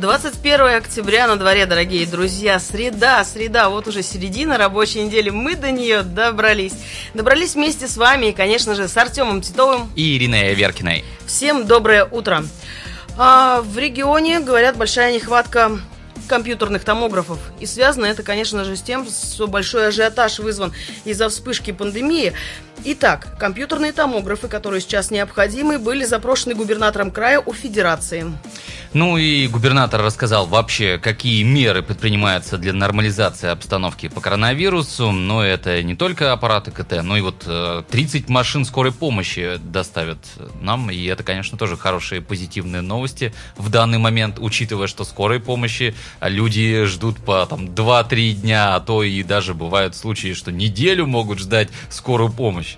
21 0.00 0.76
октября 0.76 1.26
на 1.26 1.36
дворе, 1.36 1.66
дорогие 1.66 2.06
друзья. 2.06 2.58
Среда, 2.58 3.22
среда, 3.22 3.68
вот 3.68 3.86
уже 3.86 4.02
середина 4.02 4.56
рабочей 4.56 5.02
недели. 5.02 5.28
Мы 5.28 5.56
до 5.56 5.70
нее 5.70 6.02
добрались. 6.02 6.72
Добрались 7.12 7.54
вместе 7.54 7.86
с 7.86 7.98
вами 7.98 8.26
и, 8.26 8.32
конечно 8.32 8.74
же, 8.74 8.88
с 8.88 8.96
Артемом 8.96 9.42
Титовым. 9.42 9.90
И 9.96 10.16
Ириной 10.16 10.54
Веркиной. 10.54 11.04
Всем 11.26 11.66
доброе 11.66 12.06
утро. 12.06 12.44
А, 13.18 13.60
в 13.60 13.76
регионе, 13.76 14.40
говорят, 14.40 14.78
большая 14.78 15.12
нехватка 15.12 15.78
компьютерных 16.30 16.84
томографов. 16.84 17.38
И 17.58 17.66
связано 17.66 18.06
это, 18.06 18.22
конечно 18.22 18.64
же, 18.64 18.76
с 18.76 18.82
тем, 18.82 19.04
что 19.06 19.48
большой 19.48 19.88
ажиотаж 19.88 20.38
вызван 20.38 20.72
из-за 21.04 21.28
вспышки 21.28 21.72
пандемии. 21.72 22.32
Итак, 22.82 23.36
компьютерные 23.38 23.92
томографы, 23.92 24.48
которые 24.48 24.80
сейчас 24.80 25.10
необходимы, 25.10 25.78
были 25.78 26.04
запрошены 26.04 26.54
губернатором 26.54 27.10
края 27.10 27.40
у 27.40 27.52
Федерации. 27.52 28.32
Ну 28.92 29.18
и 29.18 29.46
губернатор 29.46 30.02
рассказал 30.02 30.46
вообще, 30.46 30.98
какие 30.98 31.44
меры 31.44 31.80
предпринимаются 31.80 32.58
для 32.58 32.72
нормализации 32.72 33.48
обстановки 33.48 34.08
по 34.08 34.20
коронавирусу. 34.20 35.12
Но 35.12 35.44
это 35.44 35.80
не 35.84 35.94
только 35.94 36.32
аппараты 36.32 36.72
КТ, 36.72 37.04
но 37.04 37.16
и 37.16 37.20
вот 37.20 37.46
30 37.88 38.28
э, 38.28 38.32
машин 38.32 38.64
скорой 38.64 38.90
помощи 38.90 39.60
доставят 39.62 40.18
нам. 40.60 40.90
И 40.90 41.04
это, 41.04 41.22
конечно, 41.22 41.56
тоже 41.56 41.76
хорошие 41.76 42.20
позитивные 42.20 42.82
новости 42.82 43.32
в 43.56 43.68
данный 43.68 43.98
момент, 43.98 44.40
учитывая, 44.40 44.88
что 44.88 45.04
скорой 45.04 45.38
помощи 45.38 45.94
люди 46.20 46.82
ждут 46.86 47.18
по 47.18 47.46
там 47.46 47.66
2-3 47.66 48.32
дня, 48.32 48.74
а 48.74 48.80
то 48.80 49.04
и 49.04 49.22
даже 49.22 49.54
бывают 49.54 49.94
случаи, 49.94 50.34
что 50.34 50.50
неделю 50.50 51.06
могут 51.06 51.38
ждать 51.38 51.68
скорую 51.90 52.32
помощь. 52.32 52.69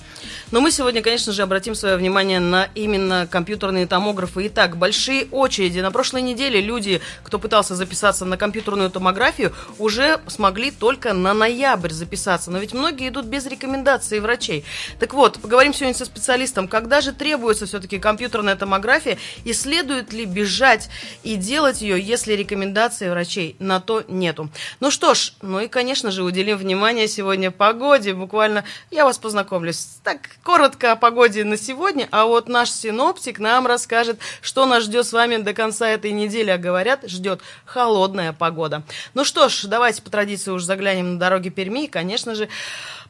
Но 0.52 0.60
мы 0.60 0.70
сегодня, 0.70 1.00
конечно 1.00 1.32
же, 1.32 1.42
обратим 1.42 1.74
свое 1.74 1.96
внимание 1.96 2.38
на 2.38 2.68
именно 2.74 3.26
компьютерные 3.26 3.86
томографы. 3.86 4.46
Итак, 4.48 4.76
большие 4.76 5.26
очереди. 5.30 5.80
На 5.80 5.90
прошлой 5.90 6.20
неделе 6.20 6.60
люди, 6.60 7.00
кто 7.22 7.38
пытался 7.38 7.74
записаться 7.74 8.26
на 8.26 8.36
компьютерную 8.36 8.90
томографию, 8.90 9.54
уже 9.78 10.20
смогли 10.26 10.70
только 10.70 11.14
на 11.14 11.32
ноябрь 11.32 11.90
записаться. 11.90 12.50
Но 12.50 12.58
ведь 12.58 12.74
многие 12.74 13.08
идут 13.08 13.24
без 13.24 13.46
рекомендаций 13.46 14.20
врачей. 14.20 14.64
Так 14.98 15.14
вот, 15.14 15.40
поговорим 15.40 15.72
сегодня 15.72 15.94
со 15.94 16.04
специалистом, 16.04 16.68
когда 16.68 17.00
же 17.00 17.12
требуется 17.12 17.64
все-таки 17.64 17.98
компьютерная 17.98 18.54
томография 18.54 19.18
и 19.44 19.54
следует 19.54 20.12
ли 20.12 20.26
бежать 20.26 20.90
и 21.22 21.36
делать 21.36 21.80
ее, 21.80 21.98
если 21.98 22.34
рекомендаций 22.34 23.08
врачей 23.10 23.56
на 23.58 23.80
то 23.80 24.04
нету. 24.06 24.50
Ну 24.80 24.90
что 24.90 25.14
ж, 25.14 25.32
ну 25.40 25.60
и, 25.60 25.68
конечно 25.68 26.10
же, 26.10 26.24
уделим 26.24 26.58
внимание 26.58 27.08
сегодня 27.08 27.50
погоде. 27.50 28.12
Буквально 28.12 28.64
я 28.90 29.06
вас 29.06 29.16
познакомлюсь. 29.16 29.81
Так, 30.02 30.30
коротко 30.42 30.92
о 30.92 30.96
погоде 30.96 31.44
на 31.44 31.56
сегодня, 31.56 32.08
а 32.10 32.26
вот 32.26 32.48
наш 32.48 32.70
синоптик 32.70 33.38
нам 33.38 33.68
расскажет, 33.68 34.18
что 34.40 34.66
нас 34.66 34.82
ждет 34.82 35.06
с 35.06 35.12
вами 35.12 35.36
до 35.36 35.54
конца 35.54 35.88
этой 35.88 36.10
недели, 36.10 36.50
а 36.50 36.58
говорят, 36.58 37.08
ждет 37.08 37.40
холодная 37.64 38.32
погода. 38.32 38.82
Ну 39.14 39.24
что 39.24 39.48
ж, 39.48 39.66
давайте 39.66 40.02
по 40.02 40.10
традиции 40.10 40.50
уже 40.50 40.66
заглянем 40.66 41.14
на 41.14 41.18
дороги 41.20 41.50
Перми 41.50 41.84
и, 41.84 41.88
конечно 41.88 42.34
же, 42.34 42.48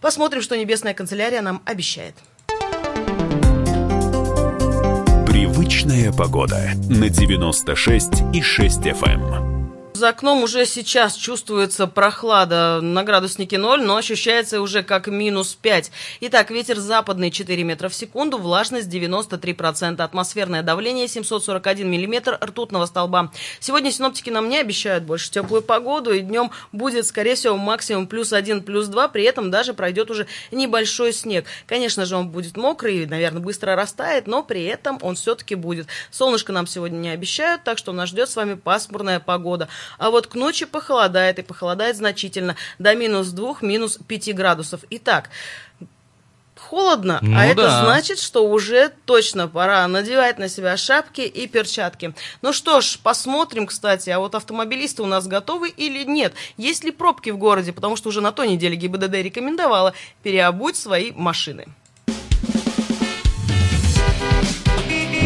посмотрим, 0.03 0.42
что 0.42 0.56
Небесная 0.56 0.92
канцелярия 0.92 1.41
нам 1.41 1.62
обещает. 1.64 2.14
Привычная 5.27 6.13
погода 6.13 6.73
на 6.91 7.08
96 7.08 8.08
и 8.35 8.42
6 8.42 8.79
FM. 8.80 9.61
За 9.95 10.08
окном 10.08 10.42
уже 10.42 10.64
сейчас 10.64 11.14
чувствуется 11.14 11.86
прохлада 11.86 12.80
на 12.80 13.05
градуснике 13.05 13.58
0, 13.58 13.83
но 13.83 13.97
ощущается 13.97 14.63
уже 14.63 14.83
как 14.83 15.07
минус 15.07 15.55
5. 15.55 15.92
Итак, 16.23 16.51
ветер 16.51 16.79
западный 16.79 17.30
4 17.30 17.63
метра 17.63 17.91
в 17.91 17.95
секунду, 17.95 18.39
влажность 18.39 18.89
93%, 18.89 20.01
атмосферное 20.01 20.63
давление 20.63 21.08
741 21.08 21.91
миллиметр 21.91 22.39
ртутного 22.42 22.86
столба. 22.86 23.31
Сегодня 23.61 23.92
синоптики 23.92 24.31
нам 24.31 24.48
не 24.48 24.58
обещают 24.58 25.05
больше 25.05 25.31
теплую 25.31 25.61
погоду, 25.61 26.13
и 26.13 26.20
днем 26.20 26.52
будет, 26.73 27.07
скорее 27.07 27.35
всего, 27.35 27.58
максимум 27.58 28.07
плюс 28.07 28.33
1, 28.33 28.63
плюс 28.63 28.86
2, 28.86 29.08
при 29.08 29.25
этом 29.25 29.51
даже 29.51 29.75
пройдет 29.75 30.11
уже 30.11 30.27
небольшой 30.51 31.13
снег. 31.13 31.45
Конечно 31.67 32.07
же, 32.07 32.17
он 32.17 32.31
будет 32.31 32.57
мокрый, 32.57 33.07
наверное, 33.07 33.42
быстро 33.42 33.77
растает, 33.77 34.27
но 34.27 34.42
при 34.42 34.64
этом 34.64 34.98
он 35.02 35.17
все-таки 35.17 35.55
будет. 35.55 35.86
Солнышко 36.11 36.51
нам 36.51 36.67
сегодня 36.67 36.97
не 36.97 37.11
обещают, 37.11 37.63
так 37.63 37.77
что 37.77 37.92
нас 37.92 38.08
ждет 38.08 38.31
с 38.31 38.36
вами 38.36 38.55
пасмурная 38.55 39.20
погода. 39.20 39.69
А 39.98 40.11
вот 40.11 40.27
к 40.27 40.35
ночи 40.35 40.67
похолодает, 40.67 41.39
и 41.39 41.43
похолодает 41.43 41.97
значительно, 41.97 42.57
до 42.79 42.95
минус 42.95 43.29
2, 43.29 43.57
минус 43.63 43.98
5 44.07 44.35
градусов. 44.35 44.81
Итак, 44.91 45.31
холодно, 46.73 47.19
а 47.20 47.25
ну, 47.25 47.35
а 47.35 47.39
да. 47.39 47.47
это 47.47 47.81
значит, 47.85 48.19
что 48.19 48.48
уже 48.48 48.91
точно 49.05 49.47
пора 49.47 49.87
надевать 49.89 50.39
на 50.39 50.48
себя 50.48 50.77
шапки 50.77 51.20
и 51.20 51.47
перчатки. 51.47 52.15
Ну 52.41 52.53
что 52.55 52.81
ж, 52.81 52.98
посмотрим, 53.03 53.67
кстати, 53.67 54.09
а 54.11 54.19
вот 54.19 54.35
автомобилисты 54.35 55.03
у 55.03 55.07
нас 55.07 55.27
готовы 55.27 55.69
или 55.69 56.05
нет? 56.05 56.33
Есть 56.57 56.85
ли 56.85 56.91
пробки 56.91 57.29
в 57.29 57.37
городе? 57.37 57.73
Потому 57.73 57.97
что 57.97 58.09
уже 58.09 58.23
на 58.23 58.33
той 58.33 58.49
неделе 58.49 58.77
ГИБДД 58.77 59.14
рекомендовала 59.17 59.93
переобуть 60.23 60.77
свои 60.77 61.13
машины. 61.13 61.67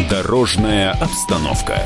Дорожная 0.09 0.91
обстановка. 0.91 1.81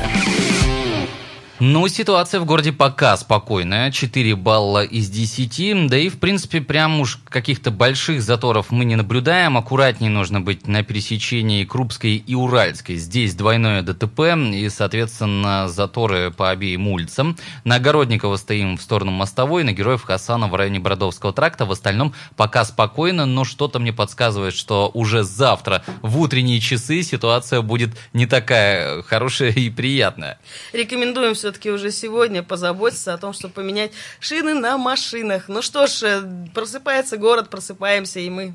Ну, 1.64 1.86
ситуация 1.86 2.40
в 2.40 2.44
городе 2.44 2.72
пока 2.72 3.16
спокойная. 3.16 3.92
4 3.92 4.34
балла 4.34 4.82
из 4.82 5.08
10. 5.08 5.86
Да 5.86 5.96
и, 5.96 6.08
в 6.08 6.18
принципе, 6.18 6.60
прям 6.60 6.98
уж 6.98 7.20
каких-то 7.28 7.70
больших 7.70 8.20
заторов 8.20 8.72
мы 8.72 8.84
не 8.84 8.96
наблюдаем. 8.96 9.56
Аккуратнее 9.56 10.10
нужно 10.10 10.40
быть 10.40 10.66
на 10.66 10.82
пересечении 10.82 11.64
Крупской 11.64 12.16
и 12.16 12.34
Уральской. 12.34 12.96
Здесь 12.96 13.36
двойное 13.36 13.82
ДТП 13.82 14.34
и, 14.52 14.68
соответственно, 14.70 15.68
заторы 15.68 16.32
по 16.32 16.50
обеим 16.50 16.88
улицам. 16.88 17.36
На 17.62 17.76
Огородникова 17.76 18.34
стоим 18.38 18.76
в 18.76 18.82
сторону 18.82 19.12
Мостовой, 19.12 19.62
на 19.62 19.72
Героев 19.72 20.02
Хасана 20.02 20.48
в 20.48 20.56
районе 20.56 20.80
Бродовского 20.80 21.32
тракта. 21.32 21.64
В 21.64 21.70
остальном 21.70 22.12
пока 22.34 22.64
спокойно, 22.64 23.24
но 23.24 23.44
что-то 23.44 23.78
мне 23.78 23.92
подсказывает, 23.92 24.56
что 24.56 24.90
уже 24.94 25.22
завтра 25.22 25.84
в 26.02 26.18
утренние 26.18 26.58
часы 26.58 27.04
ситуация 27.04 27.62
будет 27.62 27.90
не 28.12 28.26
такая 28.26 29.02
хорошая 29.02 29.52
и 29.52 29.70
приятная. 29.70 30.40
Рекомендуем 30.72 31.34
все 31.34 31.51
все-таки 31.52 31.70
уже 31.70 31.90
сегодня 31.90 32.42
позаботиться 32.42 33.12
о 33.12 33.18
том, 33.18 33.34
чтобы 33.34 33.52
поменять 33.52 33.92
шины 34.20 34.54
на 34.54 34.78
машинах. 34.78 35.48
Ну 35.48 35.60
что 35.60 35.86
ж, 35.86 36.02
э, 36.02 36.22
просыпается 36.54 37.18
город, 37.18 37.50
просыпаемся 37.50 38.20
и 38.20 38.30
мы. 38.30 38.54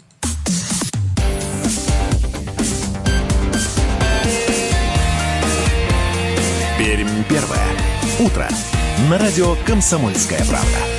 Пермь 6.80 7.24
первое. 7.30 7.68
Утро. 8.20 8.48
На 9.10 9.20
радио 9.20 9.56
«Комсомольская 9.68 10.44
правда». 10.46 10.97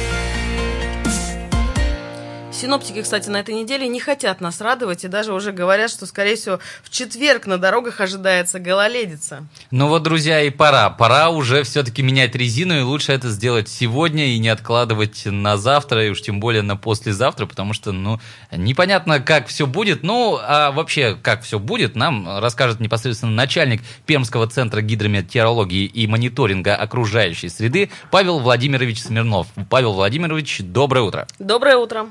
Синоптики, 2.58 3.02
кстати, 3.02 3.28
на 3.28 3.36
этой 3.36 3.54
неделе 3.54 3.86
не 3.86 4.00
хотят 4.00 4.40
нас 4.40 4.60
радовать 4.60 5.04
и 5.04 5.08
даже 5.08 5.32
уже 5.32 5.52
говорят, 5.52 5.92
что, 5.92 6.06
скорее 6.06 6.34
всего, 6.34 6.58
в 6.82 6.90
четверг 6.90 7.46
на 7.46 7.56
дорогах 7.56 8.00
ожидается 8.00 8.58
гололедица. 8.58 9.46
Ну 9.70 9.86
вот, 9.86 10.02
друзья, 10.02 10.42
и 10.42 10.50
пора. 10.50 10.90
Пора 10.90 11.30
уже 11.30 11.62
все-таки 11.62 12.02
менять 12.02 12.34
резину, 12.34 12.76
и 12.76 12.82
лучше 12.82 13.12
это 13.12 13.28
сделать 13.28 13.68
сегодня 13.68 14.34
и 14.34 14.40
не 14.40 14.48
откладывать 14.48 15.22
на 15.24 15.56
завтра, 15.56 16.04
и 16.04 16.10
уж 16.10 16.20
тем 16.20 16.40
более 16.40 16.62
на 16.62 16.76
послезавтра, 16.76 17.46
потому 17.46 17.74
что, 17.74 17.92
ну, 17.92 18.18
непонятно, 18.50 19.20
как 19.20 19.46
все 19.46 19.64
будет. 19.64 20.02
Ну, 20.02 20.36
а 20.42 20.72
вообще, 20.72 21.16
как 21.22 21.42
все 21.42 21.60
будет, 21.60 21.94
нам 21.94 22.40
расскажет 22.40 22.80
непосредственно 22.80 23.30
начальник 23.30 23.82
Пермского 24.04 24.48
центра 24.48 24.80
гидрометеорологии 24.80 25.84
и 25.84 26.08
мониторинга 26.08 26.74
окружающей 26.74 27.50
среды 27.50 27.90
Павел 28.10 28.40
Владимирович 28.40 29.00
Смирнов. 29.00 29.46
Павел 29.70 29.92
Владимирович, 29.92 30.58
доброе 30.58 31.02
утро. 31.02 31.28
Доброе 31.38 31.76
утро. 31.76 32.08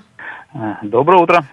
Доброе 0.81 1.21
утро. 1.21 1.43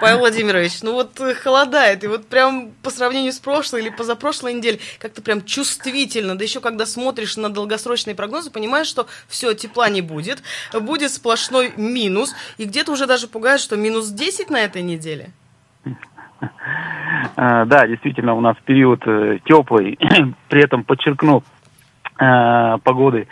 Павел 0.00 0.18
Владимирович, 0.18 0.82
ну 0.82 0.92
вот 0.92 1.18
э, 1.20 1.34
холодает, 1.34 2.04
и 2.04 2.06
вот 2.08 2.26
прям 2.26 2.72
по 2.82 2.90
сравнению 2.90 3.32
с 3.32 3.38
прошлой 3.38 3.80
или 3.80 3.88
позапрошлой 3.88 4.52
неделей 4.52 4.80
как-то 4.98 5.22
прям 5.22 5.42
чувствительно, 5.44 6.36
да 6.36 6.44
еще 6.44 6.60
когда 6.60 6.84
смотришь 6.84 7.38
на 7.38 7.48
долгосрочные 7.48 8.14
прогнозы, 8.14 8.50
понимаешь, 8.50 8.86
что 8.86 9.06
все, 9.28 9.54
тепла 9.54 9.88
не 9.88 10.02
будет, 10.02 10.42
будет 10.78 11.10
сплошной 11.10 11.72
минус, 11.76 12.34
и 12.58 12.64
где-то 12.64 12.92
уже 12.92 13.06
даже 13.06 13.28
пугает, 13.28 13.60
что 13.60 13.76
минус 13.76 14.10
10 14.10 14.50
на 14.50 14.60
этой 14.60 14.82
неделе. 14.82 15.30
А, 17.36 17.64
да, 17.64 17.86
действительно, 17.86 18.34
у 18.34 18.40
нас 18.40 18.56
период 18.64 19.00
э, 19.06 19.38
теплый, 19.46 19.98
при 20.48 20.62
этом 20.62 20.84
подчеркну, 20.84 21.42
э, 22.18 22.78
погоды 22.82 23.26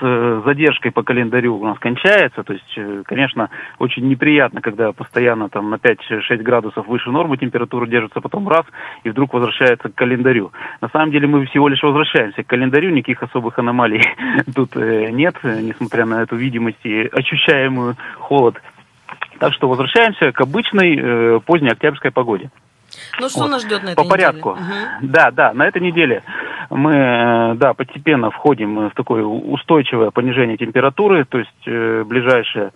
с 0.00 0.42
задержкой 0.44 0.92
по 0.92 1.02
календарю 1.02 1.56
у 1.56 1.64
нас 1.64 1.78
кончается. 1.78 2.42
То 2.42 2.52
есть, 2.52 2.72
э, 2.76 3.02
конечно, 3.04 3.50
очень 3.78 4.08
неприятно, 4.08 4.60
когда 4.60 4.92
постоянно 4.92 5.48
там 5.48 5.70
на 5.70 5.76
5-6 5.76 6.42
градусов 6.42 6.86
выше 6.86 7.10
нормы 7.10 7.36
температура 7.36 7.86
держится, 7.86 8.20
потом 8.20 8.48
раз, 8.48 8.64
и 9.04 9.10
вдруг 9.10 9.34
возвращается 9.34 9.88
к 9.88 9.94
календарю. 9.94 10.52
На 10.80 10.88
самом 10.88 11.10
деле 11.10 11.26
мы 11.26 11.46
всего 11.46 11.68
лишь 11.68 11.82
возвращаемся 11.82 12.42
к 12.42 12.46
календарю, 12.46 12.90
никаких 12.90 13.22
особых 13.22 13.58
аномалий 13.58 14.02
тут 14.54 14.76
э, 14.76 15.10
нет, 15.10 15.36
несмотря 15.42 16.06
на 16.06 16.22
эту 16.22 16.36
видимость 16.36 16.84
и 16.84 17.08
ощущаемую 17.12 17.96
холод. 18.18 18.60
Так 19.38 19.54
что 19.54 19.68
возвращаемся 19.68 20.32
к 20.32 20.40
обычной 20.40 20.96
э, 20.96 21.40
поздней 21.44 21.70
октябрьской 21.70 22.10
погоде. 22.10 22.50
Ну 23.20 23.28
что 23.28 23.40
вот. 23.40 23.50
нас 23.50 23.62
ждет 23.62 23.82
на 23.82 23.90
этой 23.90 23.96
По 23.96 24.08
порядку. 24.08 24.50
Угу. 24.50 24.60
Да, 25.02 25.30
да, 25.30 25.52
на 25.52 25.66
этой 25.66 25.82
неделе 25.82 26.22
мы, 26.70 26.94
э, 26.94 27.54
да, 27.54 27.74
постепенно 27.74 28.30
входим 28.30 28.88
в 28.88 28.94
такое 28.94 29.24
устойчивое 29.24 30.10
понижение 30.10 30.56
температуры, 30.56 31.24
то 31.24 31.38
есть 31.38 31.66
э, 31.66 32.04
ближайшие 32.04 32.72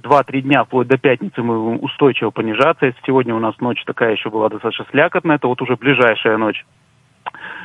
2-3 0.00 0.40
дня, 0.40 0.64
вплоть 0.64 0.88
до 0.88 0.96
пятницы, 0.96 1.42
мы 1.42 1.76
устойчиво 1.78 2.30
понижаться. 2.30 2.86
Если 2.86 3.00
сегодня 3.06 3.34
у 3.34 3.40
нас 3.40 3.54
ночь 3.60 3.82
такая 3.84 4.12
еще 4.12 4.30
была 4.30 4.48
достаточно 4.48 4.86
слякотная, 4.90 5.36
это 5.36 5.48
вот 5.48 5.60
уже 5.60 5.76
ближайшая 5.76 6.38
ночь 6.38 6.64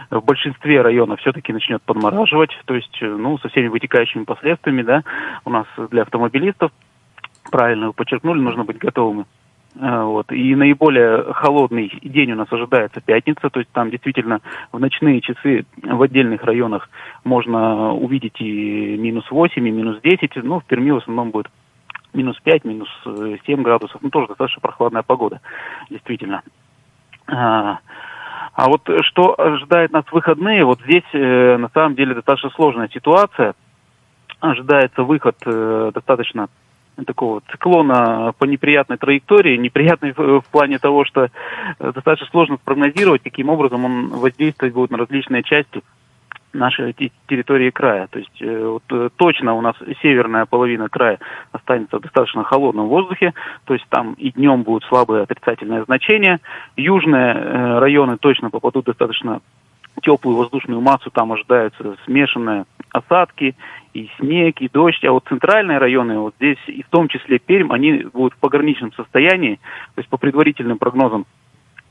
в 0.10 0.22
большинстве 0.22 0.82
районов 0.82 1.20
все-таки 1.20 1.52
начнет 1.52 1.82
подмораживать, 1.84 2.52
то 2.66 2.76
есть, 2.76 2.98
э, 3.02 3.06
ну, 3.06 3.38
со 3.40 3.50
всеми 3.50 3.68
вытекающими 3.68 4.24
последствиями, 4.24 4.82
да, 4.82 5.04
у 5.46 5.50
нас 5.50 5.66
для 5.92 6.04
автомобилистов, 6.04 6.72
правильно 7.52 7.88
вы 7.88 7.94
подчеркнули, 7.94 8.40
нужно 8.40 8.64
быть 8.64 8.78
готовыми 8.78 9.26
вот. 9.80 10.32
И 10.32 10.56
наиболее 10.56 11.34
холодный 11.34 11.92
день 12.02 12.32
у 12.32 12.36
нас 12.36 12.52
ожидается 12.52 13.00
пятница, 13.00 13.50
то 13.50 13.60
есть 13.60 13.72
там 13.72 13.92
действительно 13.92 14.42
в 14.72 14.80
ночные 14.80 15.22
часы 15.22 15.66
в 15.84 16.02
отдельных 16.02 16.44
районах 16.44 16.90
можно 17.24 17.94
увидеть 17.94 18.42
и 18.42 18.98
минус 18.98 19.30
8, 19.30 19.68
и 19.68 19.72
минус 19.72 20.00
10, 20.02 20.38
ну, 20.38 20.60
в 20.60 20.66
Перми 20.66 20.92
в 20.92 20.98
основном 20.98 21.30
будет 21.30 21.48
минус 22.14 22.40
5, 22.44 22.66
минус 22.66 22.90
7 23.04 23.40
э, 23.46 23.56
градусов, 23.62 24.02
ну, 24.02 24.10
тоже 24.10 24.30
достаточно 24.30 24.62
прохладная 24.62 25.04
погода, 25.04 25.42
действительно. 25.92 26.42
А, 27.28 27.80
а 28.54 28.70
вот 28.70 28.82
что 29.02 29.40
ожидает 29.40 29.92
нас 29.92 30.06
в 30.06 30.14
выходные, 30.14 30.66
вот 30.66 30.80
здесь 30.82 31.04
э, 31.14 31.58
на 31.58 31.70
самом 31.70 31.94
деле 31.94 32.16
достаточно 32.16 32.50
сложная 32.52 32.90
ситуация. 32.90 33.54
Ожидается 34.40 35.04
выход 35.04 35.36
э, 35.46 35.92
достаточно 35.94 36.48
такого 37.06 37.42
циклона 37.52 38.34
по 38.38 38.46
неприятной 38.46 38.98
траектории, 38.98 39.58
неприятной 39.58 40.14
в, 40.14 40.42
в 40.42 40.46
плане 40.52 40.80
того, 40.80 41.06
что 41.06 41.26
э, 41.26 41.92
достаточно 41.92 42.28
сложно 42.32 42.58
спрогнозировать, 42.58 43.24
каким 43.24 43.50
образом 43.50 43.86
он 43.86 44.08
воздействовать 44.08 44.74
будет 44.74 44.92
на 44.92 44.98
различные 44.98 45.44
части 45.44 45.82
нашей 46.54 46.94
территории 47.28 47.70
края. 47.70 48.08
То 48.08 48.20
есть 48.20 48.42
э, 48.42 48.66
вот, 48.66 48.84
э, 48.90 49.10
точно 49.16 49.54
у 49.54 49.62
нас 49.62 49.76
северная 50.02 50.46
половина 50.46 50.90
края 50.90 51.20
останется 51.52 51.98
в 51.98 52.02
достаточно 52.02 52.44
холодном 52.44 52.88
воздухе, 52.88 53.34
то 53.66 53.74
есть 53.74 53.86
там 53.90 54.14
и 54.14 54.32
днем 54.32 54.64
будут 54.64 54.84
слабые 54.86 55.24
отрицательные 55.24 55.84
значения. 55.84 56.40
Южные 56.76 57.34
э, 57.34 57.80
районы 57.80 58.18
точно 58.18 58.50
попадут 58.50 58.86
достаточно 58.86 59.42
теплую 60.02 60.38
воздушную 60.38 60.82
массу, 60.82 61.10
там 61.12 61.32
ожидаются 61.32 61.96
смешанные 62.06 62.66
осадки, 62.98 63.56
и 63.94 64.10
снег, 64.20 64.62
и 64.62 64.70
дождь. 64.70 65.04
А 65.06 65.12
вот 65.12 65.26
центральные 65.28 65.80
районы, 65.80 66.20
вот 66.20 66.36
здесь, 66.36 66.60
и 66.68 66.84
в 66.84 66.90
том 66.90 67.08
числе 67.08 67.40
Пермь, 67.40 67.74
они 67.74 68.06
будут 68.14 68.34
в 68.34 68.38
пограничном 68.38 68.94
состоянии. 68.94 69.56
То 69.96 70.00
есть 70.00 70.10
по 70.10 70.18
предварительным 70.18 70.78
прогнозам 70.78 71.26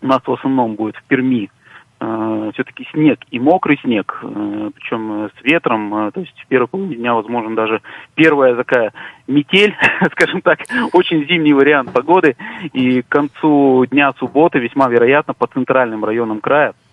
у 0.03 0.07
нас 0.07 0.21
в 0.25 0.33
основном 0.33 0.77
будет 0.77 0.97
в 0.97 1.05
Перми 1.05 1.51
э, 1.99 2.51
все-таки 2.55 2.87
снег 2.93 3.21
и 3.31 3.41
мокрый 3.41 3.79
снег, 3.83 4.21
э, 4.23 4.71
причем 4.75 5.31
с 5.37 5.45
ветром, 5.45 5.95
э, 5.95 6.11
то 6.13 6.21
есть 6.21 6.39
в 6.39 6.47
первой 6.47 6.69
половине 6.69 6.97
дня 6.97 7.15
возможно 7.15 7.57
даже 7.57 7.81
первая 8.15 8.55
такая 8.55 8.93
метель, 9.27 9.75
скажем 10.13 10.43
так, 10.43 10.61
очень 10.93 11.27
зимний 11.27 11.55
вариант 11.55 11.93
погоды, 11.93 12.37
и 12.73 13.03
к 13.03 13.09
концу 13.09 13.87
дня 13.87 14.13
субботы 14.19 14.59
весьма 14.59 14.89
вероятно 14.89 15.35
по 15.35 15.47
центральным 15.47 16.05
районам 16.05 16.41
края 16.41 16.75
Э, 16.75 16.86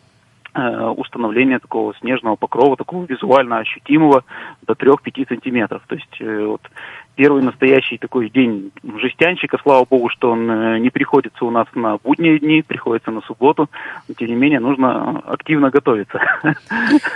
установления 0.55 1.59
такого 1.59 1.95
снежного 1.95 2.35
покрова, 2.35 2.77
такого 2.77 3.05
визуально 3.05 3.59
ощутимого 3.59 4.23
до 4.67 4.73
3-5 4.73 5.27
сантиметров. 5.27 5.81
То 5.87 5.95
есть 5.95 6.21
э, 6.21 6.45
вот 6.45 6.61
первый 7.15 7.43
настоящий 7.43 7.97
такой 7.97 8.29
день 8.29 8.71
жестянщика, 9.01 9.57
слава 9.61 9.85
богу, 9.89 10.09
что 10.09 10.31
он 10.31 10.49
э, 10.49 10.79
не 10.79 10.89
приходится 10.89 11.45
у 11.45 11.51
нас 11.51 11.67
на 11.75 11.97
будние 11.97 12.39
дни, 12.39 12.61
приходится 12.61 13.11
на 13.11 13.21
субботу, 13.21 13.69
но 14.07 14.13
тем 14.15 14.27
не 14.27 14.35
менее 14.35 14.59
нужно 14.59 15.19
активно 15.27 15.69
готовиться. 15.69 16.19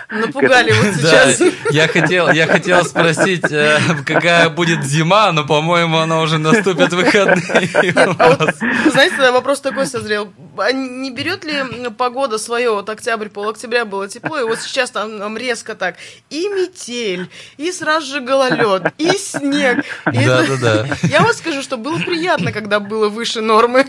Напугали 0.09 0.71
вот 0.71 0.93
сейчас. 0.95 1.41
я 1.71 1.87
хотел, 1.87 2.29
я 2.31 2.47
хотел 2.47 2.83
спросить, 2.83 3.51
э, 3.51 3.79
какая 4.05 4.49
будет 4.49 4.83
зима, 4.83 5.31
но, 5.31 5.45
по-моему, 5.45 5.97
она 5.97 6.21
уже 6.21 6.37
наступит 6.37 6.93
выходные. 6.93 7.93
А 8.19 8.89
знаете, 8.89 9.31
вопрос 9.31 9.61
такой 9.61 9.85
созрел. 9.85 10.31
А 10.57 10.71
не 10.71 11.11
берет 11.11 11.43
ли 11.43 11.89
погода 11.97 12.37
свое? 12.37 12.71
Вот 12.71 12.89
октябрь, 12.89 13.29
пол-октября 13.29 13.85
было 13.85 14.07
тепло, 14.07 14.39
и 14.39 14.43
вот 14.43 14.59
сейчас 14.59 14.91
там 14.91 15.37
резко 15.37 15.75
так 15.75 15.95
и 16.29 16.47
метель, 16.47 17.29
и 17.57 17.71
сразу 17.71 18.07
же 18.07 18.21
гололед, 18.21 18.93
и 18.97 19.09
снег, 19.11 19.85
да, 20.05 20.43
да, 20.47 20.57
да. 20.61 20.85
Я 21.03 21.21
вам 21.21 21.33
скажу, 21.33 21.61
что 21.61 21.77
было 21.77 21.97
приятно, 21.97 22.51
когда 22.51 22.79
было 22.79 23.09
выше 23.09 23.41
нормы. 23.41 23.85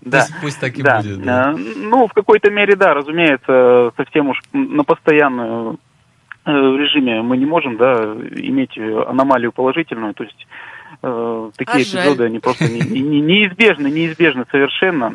Да. 0.00 0.26
Пусть 0.40 0.60
так 0.60 0.76
и 0.76 0.82
будет. 0.82 1.26
Э, 1.26 1.54
ну, 1.76 2.06
в 2.06 2.12
какой-то 2.12 2.50
мере, 2.50 2.76
да, 2.76 2.94
разумеется, 2.94 3.92
совсем 3.96 4.28
уж 4.28 4.40
на 4.52 4.84
постоянную 4.84 5.78
э, 6.44 6.50
режиме 6.50 7.22
мы 7.22 7.36
не 7.36 7.46
можем, 7.46 7.76
да, 7.76 7.94
иметь 7.94 8.76
аномалию 8.76 9.52
положительную, 9.52 10.14
то 10.14 10.24
есть 10.24 10.46
э, 11.02 11.50
такие 11.56 11.78
а 11.78 11.82
эпизоды, 11.82 12.18
жаль. 12.18 12.26
они 12.26 12.38
просто 12.38 12.68
не, 12.68 12.80
не, 12.80 13.20
неизбежны, 13.20 13.88
неизбежны 13.88 14.44
совершенно. 14.50 15.14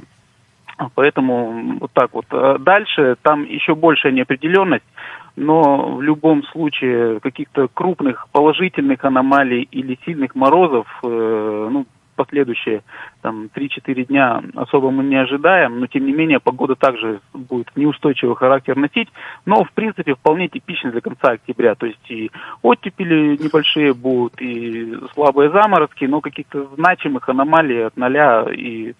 Поэтому 0.95 1.77
вот 1.81 1.91
так 1.91 2.13
вот. 2.13 2.25
Дальше 2.61 3.17
там 3.21 3.43
еще 3.43 3.75
большая 3.75 4.13
неопределенность 4.13 4.85
но 5.39 5.95
в 5.95 6.01
любом 6.01 6.43
случае 6.43 7.19
каких-то 7.21 7.69
крупных 7.73 8.27
положительных 8.31 9.05
аномалий 9.05 9.67
или 9.71 9.97
сильных 10.05 10.35
морозов, 10.35 10.87
э, 11.01 11.69
ну, 11.71 11.85
последующие 12.15 12.81
там 13.21 13.49
3-4 13.53 14.05
дня 14.05 14.41
особо 14.55 14.91
мы 14.91 15.03
не 15.03 15.15
ожидаем, 15.15 15.79
но 15.79 15.87
тем 15.87 16.05
не 16.05 16.13
менее 16.13 16.39
погода 16.39 16.75
также 16.75 17.21
будет 17.33 17.67
неустойчивый 17.75 18.35
характер 18.35 18.77
носить, 18.77 19.09
но 19.45 19.63
в 19.63 19.71
принципе 19.71 20.15
вполне 20.15 20.47
типично 20.47 20.91
для 20.91 21.01
конца 21.01 21.31
октября, 21.31 21.75
то 21.75 21.85
есть 21.85 22.09
и 22.09 22.31
оттепели 22.61 23.37
небольшие 23.37 23.93
будут, 23.93 24.41
и 24.41 24.95
слабые 25.13 25.51
заморозки, 25.51 26.05
но 26.05 26.21
каких-то 26.21 26.67
значимых 26.75 27.27
аномалий 27.29 27.85
от 27.85 27.97
ноля 27.97 28.45
и 28.51 28.93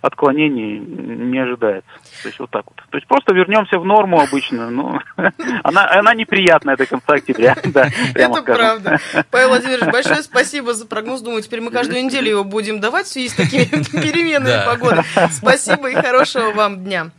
отклонений 0.00 0.78
не 0.78 1.38
ожидается. 1.38 1.90
То 2.22 2.28
есть 2.28 2.38
вот 2.38 2.50
так 2.50 2.64
вот. 2.66 2.76
То 2.90 2.96
есть 2.96 3.06
просто 3.06 3.34
вернемся 3.34 3.78
в 3.78 3.84
норму 3.84 4.20
обычно, 4.20 4.70
но 4.70 5.00
она, 5.62 5.90
она 5.90 6.14
неприятная 6.14 6.76
до 6.76 6.86
конца 6.86 7.14
октября. 7.14 7.56
Да, 7.66 7.88
Это 8.14 8.42
правда. 8.42 8.98
Павел 9.30 9.48
Владимирович, 9.48 9.92
большое 9.92 10.22
спасибо 10.22 10.72
за 10.72 10.86
прогноз. 10.86 11.20
Думаю, 11.20 11.42
теперь 11.42 11.60
мы 11.60 11.70
каждую 11.70 12.02
неделю 12.04 12.30
его 12.30 12.44
будем 12.44 12.80
давать 12.80 13.06
в 13.06 13.12
связи 13.12 13.28
с 13.28 13.34
такими 13.34 13.65
переменными 13.92 14.64
погоды. 14.64 15.04
Спасибо 15.32 15.90
и 15.90 15.94
хорошего 15.94 16.52
вам 16.52 16.84
дня. 16.84 17.10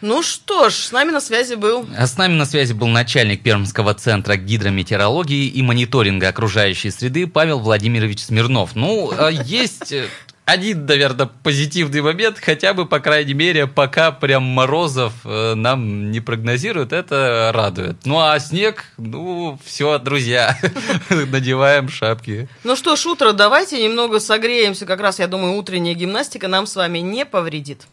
Ну 0.00 0.22
что 0.22 0.68
ж, 0.68 0.74
с 0.74 0.92
нами 0.92 1.12
на 1.12 1.20
связи 1.20 1.54
был... 1.54 1.86
А 1.96 2.06
с 2.06 2.18
нами 2.18 2.34
на 2.34 2.44
связи 2.44 2.74
был 2.74 2.88
начальник 2.88 3.42
Пермского 3.42 3.94
центра 3.94 4.36
гидрометеорологии 4.36 5.46
и 5.46 5.62
мониторинга 5.62 6.28
окружающей 6.28 6.90
среды 6.90 7.26
Павел 7.26 7.58
Владимирович 7.58 8.20
Смирнов. 8.20 8.76
Ну, 8.76 9.10
а 9.16 9.30
есть 9.30 9.92
э, 9.92 10.04
один, 10.44 10.84
наверное, 10.84 11.28
позитивный 11.42 12.02
момент, 12.02 12.38
хотя 12.38 12.74
бы, 12.74 12.86
по 12.86 13.00
крайней 13.00 13.34
мере, 13.34 13.66
пока 13.66 14.12
прям 14.12 14.42
морозов 14.42 15.12
э, 15.24 15.54
нам 15.54 16.10
не 16.10 16.20
прогнозируют, 16.20 16.92
это 16.92 17.50
радует. 17.54 17.96
Ну, 18.04 18.18
а 18.20 18.38
снег, 18.38 18.84
ну, 18.98 19.58
все, 19.64 19.98
друзья, 19.98 20.58
надеваем 21.08 21.88
шапки. 21.88 22.48
Ну 22.62 22.76
что 22.76 22.96
ж, 22.96 23.06
утро, 23.06 23.32
давайте 23.32 23.82
немного 23.82 24.20
согреемся, 24.20 24.84
как 24.84 25.00
раз, 25.00 25.18
я 25.18 25.28
думаю, 25.28 25.54
утренняя 25.54 25.94
гимнастика 25.94 26.48
нам 26.48 26.66
с 26.66 26.76
вами 26.76 26.98
не 26.98 27.24
повредит. 27.24 27.86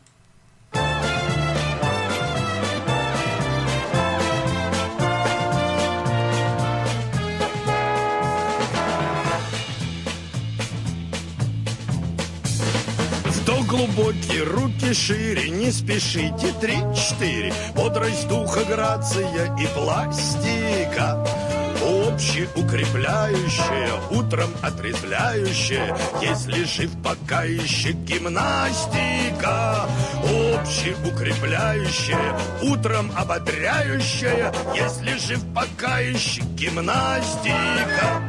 Глубокие, 13.71 14.43
руки 14.43 14.93
шире, 14.93 15.49
не 15.49 15.71
спешите, 15.71 16.53
три-четыре. 16.59 17.53
Бодрость 17.73 18.27
духа, 18.27 18.65
грация 18.65 19.55
и 19.57 19.65
пластика. 19.73 21.25
общеукрепляющее, 21.81 23.93
утром 24.11 24.51
отрезвляющее, 24.61 25.95
если 26.21 26.65
жив 26.65 26.91
пока 27.01 27.43
еще 27.43 27.93
гимнастика. 27.93 29.87
Общеукрепляющее, 30.53 32.37
утром 32.63 33.09
ободряющее, 33.15 34.51
если 34.75 35.17
жив 35.17 35.41
пока 35.55 35.99
еще 35.99 36.41
гимнастика. 36.55 38.21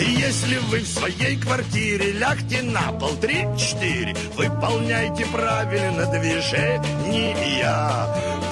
Если 0.00 0.58
вы 0.58 0.80
в 0.80 0.86
своей 0.86 1.36
квартире 1.36 2.12
лягте 2.12 2.62
на 2.62 2.92
пол 2.92 3.16
три-четыре, 3.16 4.14
выполняйте 4.36 5.26
правильно 5.26 6.06
движения. 6.06 7.34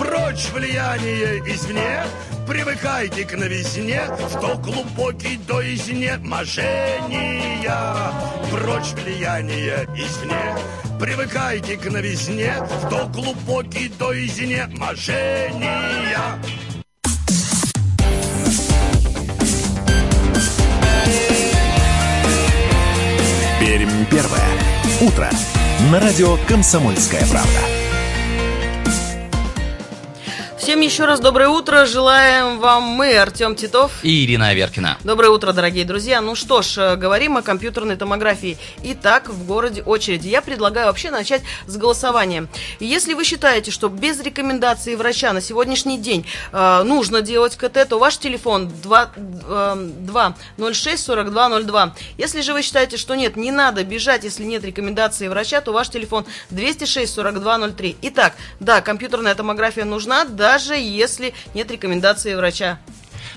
Прочь 0.00 0.50
влияние 0.52 1.38
извне, 1.46 2.02
привыкайте 2.48 3.24
к 3.24 3.36
новизне, 3.36 4.02
в 4.08 4.40
то 4.40 4.56
глубокий 4.58 5.36
до 5.46 5.62
изнеможения. 5.74 8.12
Прочь 8.50 8.92
влияние 8.94 9.86
извне, 9.94 10.56
привыкайте 10.98 11.76
к 11.76 11.88
новизне, 11.90 12.54
в 12.60 12.88
то 12.88 13.06
глубокий 13.06 13.88
до 13.90 14.12
изнеможения. 14.12 16.40
Пермь 23.66 24.04
первое. 24.08 24.46
Утро. 25.00 25.28
На 25.90 25.98
радио 25.98 26.36
«Комсомольская 26.46 27.26
правда». 27.26 27.85
Всем 30.66 30.80
еще 30.80 31.04
раз 31.04 31.20
доброе 31.20 31.48
утро. 31.48 31.86
Желаем 31.86 32.58
вам 32.58 32.82
мы, 32.82 33.16
Артем 33.16 33.54
Титов. 33.54 33.92
И 34.02 34.24
Ирина 34.24 34.48
Аверкина. 34.48 34.98
Доброе 35.04 35.28
утро, 35.28 35.52
дорогие 35.52 35.84
друзья. 35.84 36.20
Ну 36.20 36.34
что 36.34 36.60
ж, 36.60 36.78
э, 36.78 36.96
говорим 36.96 37.36
о 37.36 37.42
компьютерной 37.42 37.94
томографии. 37.94 38.58
Итак, 38.82 39.28
в 39.28 39.46
городе 39.46 39.84
очереди. 39.84 40.26
Я 40.26 40.42
предлагаю 40.42 40.88
вообще 40.88 41.12
начать 41.12 41.42
с 41.68 41.76
голосования. 41.76 42.48
Если 42.80 43.14
вы 43.14 43.22
считаете, 43.22 43.70
что 43.70 43.88
без 43.88 44.20
рекомендации 44.20 44.96
врача 44.96 45.32
на 45.32 45.40
сегодняшний 45.40 45.98
день 45.98 46.26
э, 46.50 46.82
нужно 46.82 47.22
делать 47.22 47.54
КТ, 47.54 47.88
то 47.88 48.00
ваш 48.00 48.18
телефон 48.18 48.68
2, 48.82 49.12
э, 49.16 49.74
206 50.00 51.06
4202. 51.06 51.94
Если 52.18 52.40
же 52.40 52.52
вы 52.52 52.62
считаете, 52.62 52.96
что 52.96 53.14
нет, 53.14 53.36
не 53.36 53.52
надо 53.52 53.84
бежать, 53.84 54.24
если 54.24 54.42
нет 54.42 54.64
рекомендации 54.64 55.28
врача, 55.28 55.60
то 55.60 55.72
ваш 55.72 55.90
телефон 55.90 56.26
206 56.50 57.14
4203. 57.14 57.98
Итак, 58.02 58.32
да, 58.58 58.80
компьютерная 58.80 59.36
томография 59.36 59.84
нужна, 59.84 60.24
даже 60.56 60.74
если 60.76 61.34
нет 61.52 61.70
рекомендации 61.70 62.34
врача. 62.34 62.78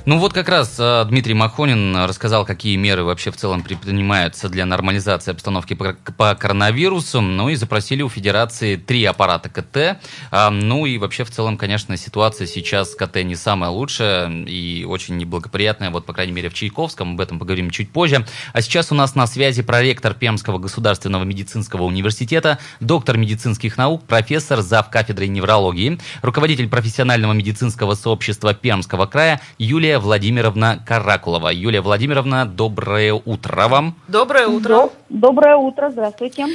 Ну 0.06 0.18
вот 0.18 0.32
как 0.34 0.48
раз 0.48 0.78
э, 0.80 1.06
Дмитрий 1.10 1.34
Махонин 1.34 1.96
рассказал, 2.06 2.46
какие 2.46 2.78
меры 2.78 3.04
вообще 3.04 3.32
в 3.32 3.36
целом 3.36 3.62
предпринимаются 3.62 4.48
для 4.48 4.66
нормализации 4.66 5.32
обстановки 5.32 5.74
по, 5.74 6.36
коронавирусу. 6.36 7.20
Ну 7.20 7.50
и 7.50 7.56
запросили 7.56 8.02
у 8.02 8.10
Федерации 8.10 8.78
три 8.78 9.04
аппарата 9.04 9.50
КТ. 9.50 10.02
А, 10.32 10.50
ну 10.52 10.86
и 10.86 10.98
вообще 10.98 11.26
в 11.26 11.32
целом, 11.32 11.58
конечно, 11.58 11.98
ситуация 11.98 12.48
сейчас 12.48 12.94
с 12.94 12.96
КТ 12.96 13.18
не 13.24 13.36
самая 13.36 13.72
лучшая 13.72 14.30
и 14.46 14.86
очень 14.86 15.18
неблагоприятная. 15.18 15.90
Вот, 15.90 16.06
по 16.06 16.14
крайней 16.14 16.32
мере, 16.32 16.50
в 16.50 16.54
Чайковском. 16.54 17.14
Об 17.14 17.22
этом 17.22 17.38
поговорим 17.38 17.70
чуть 17.70 17.92
позже. 17.92 18.26
А 18.54 18.62
сейчас 18.62 18.94
у 18.94 18.96
нас 18.96 19.16
на 19.16 19.28
связи 19.28 19.62
проректор 19.64 20.14
Пермского 20.14 20.60
государственного 20.60 21.26
медицинского 21.26 21.84
университета, 21.84 22.58
доктор 22.80 23.18
медицинских 23.18 23.78
наук, 23.78 24.06
профессор, 24.06 24.62
зав. 24.62 24.90
кафедрой 24.90 25.28
неврологии, 25.28 26.00
руководитель 26.22 26.70
профессионального 26.70 27.34
медицинского 27.34 27.96
сообщества 27.96 28.54
Пермского 28.54 29.06
края 29.06 29.42
Юлия 29.58 29.89
Владимировна 29.98 30.84
Каракулова. 30.86 31.50
Юлия 31.50 31.82
Владимировна, 31.82 32.46
доброе 32.46 33.14
утро 33.14 33.68
вам. 33.68 33.96
Доброе 34.08 34.48
утро. 34.48 34.90
Доброе 35.10 35.56
утро, 35.56 35.90
здравствуйте. 35.90 36.46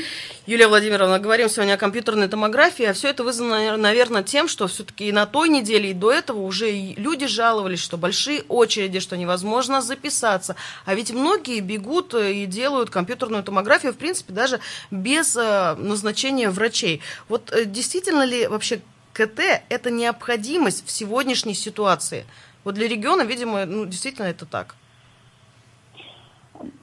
Юлия 0.47 0.69
Владимировна, 0.69 1.19
говорим 1.19 1.49
сегодня 1.49 1.73
о 1.73 1.77
компьютерной 1.77 2.29
томографии, 2.29 2.85
а 2.85 2.93
все 2.93 3.09
это 3.09 3.25
вызвано, 3.25 3.77
наверное, 3.77 4.23
тем, 4.23 4.47
что 4.47 4.69
все-таки 4.69 5.09
и 5.09 5.13
на 5.13 5.27
той 5.27 5.49
неделе, 5.49 5.91
и 5.91 5.95
до 5.95 6.13
этого 6.13 6.43
уже 6.43 6.71
и 6.71 6.95
люди 7.01 7.27
жаловались, 7.27 7.81
что 7.81 7.97
большие 7.97 8.43
очереди, 8.49 9.01
что 9.01 9.17
невозможно 9.17 9.83
записаться. 9.83 10.55
А 10.85 10.95
ведь 10.95 11.11
многие 11.11 11.61
бегут 11.61 12.15
и 12.15 12.47
делают 12.47 12.91
компьютерную 12.91 13.43
томографию, 13.43 13.93
в 13.93 13.97
принципе, 13.97 14.33
даже 14.33 14.61
без 14.91 15.35
э, 15.37 15.75
назначения 15.79 16.51
врачей. 16.51 17.01
Вот 17.29 17.51
э, 17.53 17.65
действительно 17.65 18.23
ли 18.23 18.47
вообще 18.47 18.81
КТ– 19.13 19.41
это 19.69 19.91
необходимость 19.91 20.87
в 20.87 20.91
сегодняшней 20.91 21.55
ситуации? 21.55 22.27
Вот 22.65 22.75
для 22.75 22.89
региона, 22.89 23.23
видимо, 23.23 23.67
ну, 23.67 23.85
действительно 23.85 24.27
это 24.27 24.47
так. 24.47 24.77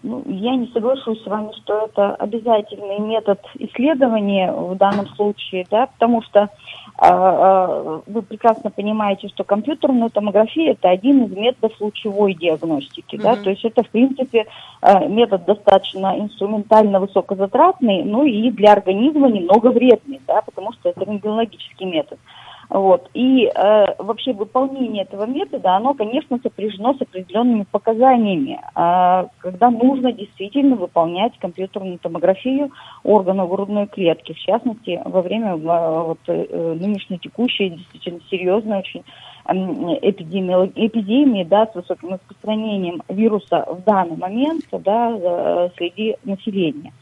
Ну, 0.04 0.24
я 0.28 0.56
не 0.56 0.68
соглашусь 0.68 1.24
с 1.24 1.26
вами, 1.26 1.52
что 1.64 1.86
это 1.86 2.16
обязательный 2.16 3.00
метод 3.00 3.40
исследования 3.56 4.52
в 4.52 4.76
данном 4.76 5.08
случае, 5.16 5.66
да, 5.72 5.88
потому 5.88 6.22
что 6.22 6.42
э, 6.42 6.48
э, 7.08 8.02
вы 8.06 8.22
прекрасно 8.22 8.70
понимаете, 8.70 9.30
что 9.30 9.44
компьютерная 9.44 10.10
томография 10.10 10.72
это 10.72 10.90
один 10.90 11.24
из 11.24 11.32
методов 11.32 11.80
лучевой 11.80 12.36
диагностики, 12.36 13.16
mm-hmm. 13.16 13.24
да, 13.24 13.36
то 13.38 13.50
есть 13.50 13.64
это 13.64 13.84
в 13.84 13.90
принципе 13.90 14.46
э, 14.82 15.08
метод 15.08 15.46
достаточно 15.46 16.20
инструментально 16.20 17.00
высокозатратный, 17.00 18.04
ну 18.04 18.26
и 18.26 18.52
для 18.52 18.74
организма 18.74 19.30
немного 19.30 19.68
вредный, 19.68 20.20
да, 20.28 20.42
потому 20.42 20.74
что 20.74 20.90
это 20.90 21.06
рентгенологический 21.06 21.86
метод. 21.86 22.20
Вот. 22.72 23.10
И 23.14 23.48
э, 23.48 23.86
вообще 23.98 24.32
выполнение 24.32 25.04
этого 25.04 25.26
метода, 25.26 25.76
оно, 25.76 25.94
конечно, 25.94 26.40
сопряжено 26.42 26.94
с 26.94 27.02
определенными 27.02 27.66
показаниями, 27.70 28.62
э, 28.62 29.28
когда 29.40 29.70
нужно 29.70 30.14
действительно 30.14 30.78
выполнять 30.78 31.38
компьютерную 31.38 32.00
томографию 32.00 32.72
органов 33.04 33.50
грудной 33.50 33.88
клетки, 33.88 34.32
в 34.32 34.40
частности, 34.40 35.02
во 35.04 35.22
время 35.22 35.56
э, 35.56 35.56
вот, 35.58 36.20
э, 36.28 36.78
нынешней 36.80 37.20
текущей, 37.20 37.72
действительно 37.72 38.22
серьезной 38.30 38.80
очень 38.80 39.04
эпидемии, 39.48 40.72
эпидемии 40.76 41.44
да, 41.44 41.68
с 41.68 41.76
высоким 41.76 42.14
распространением 42.14 43.02
вируса 43.10 43.66
в 43.68 43.84
данный 43.84 44.16
момент 44.16 44.64
да, 44.72 45.12
э, 45.12 45.70
среди 45.78 46.16
населения. 46.24 46.94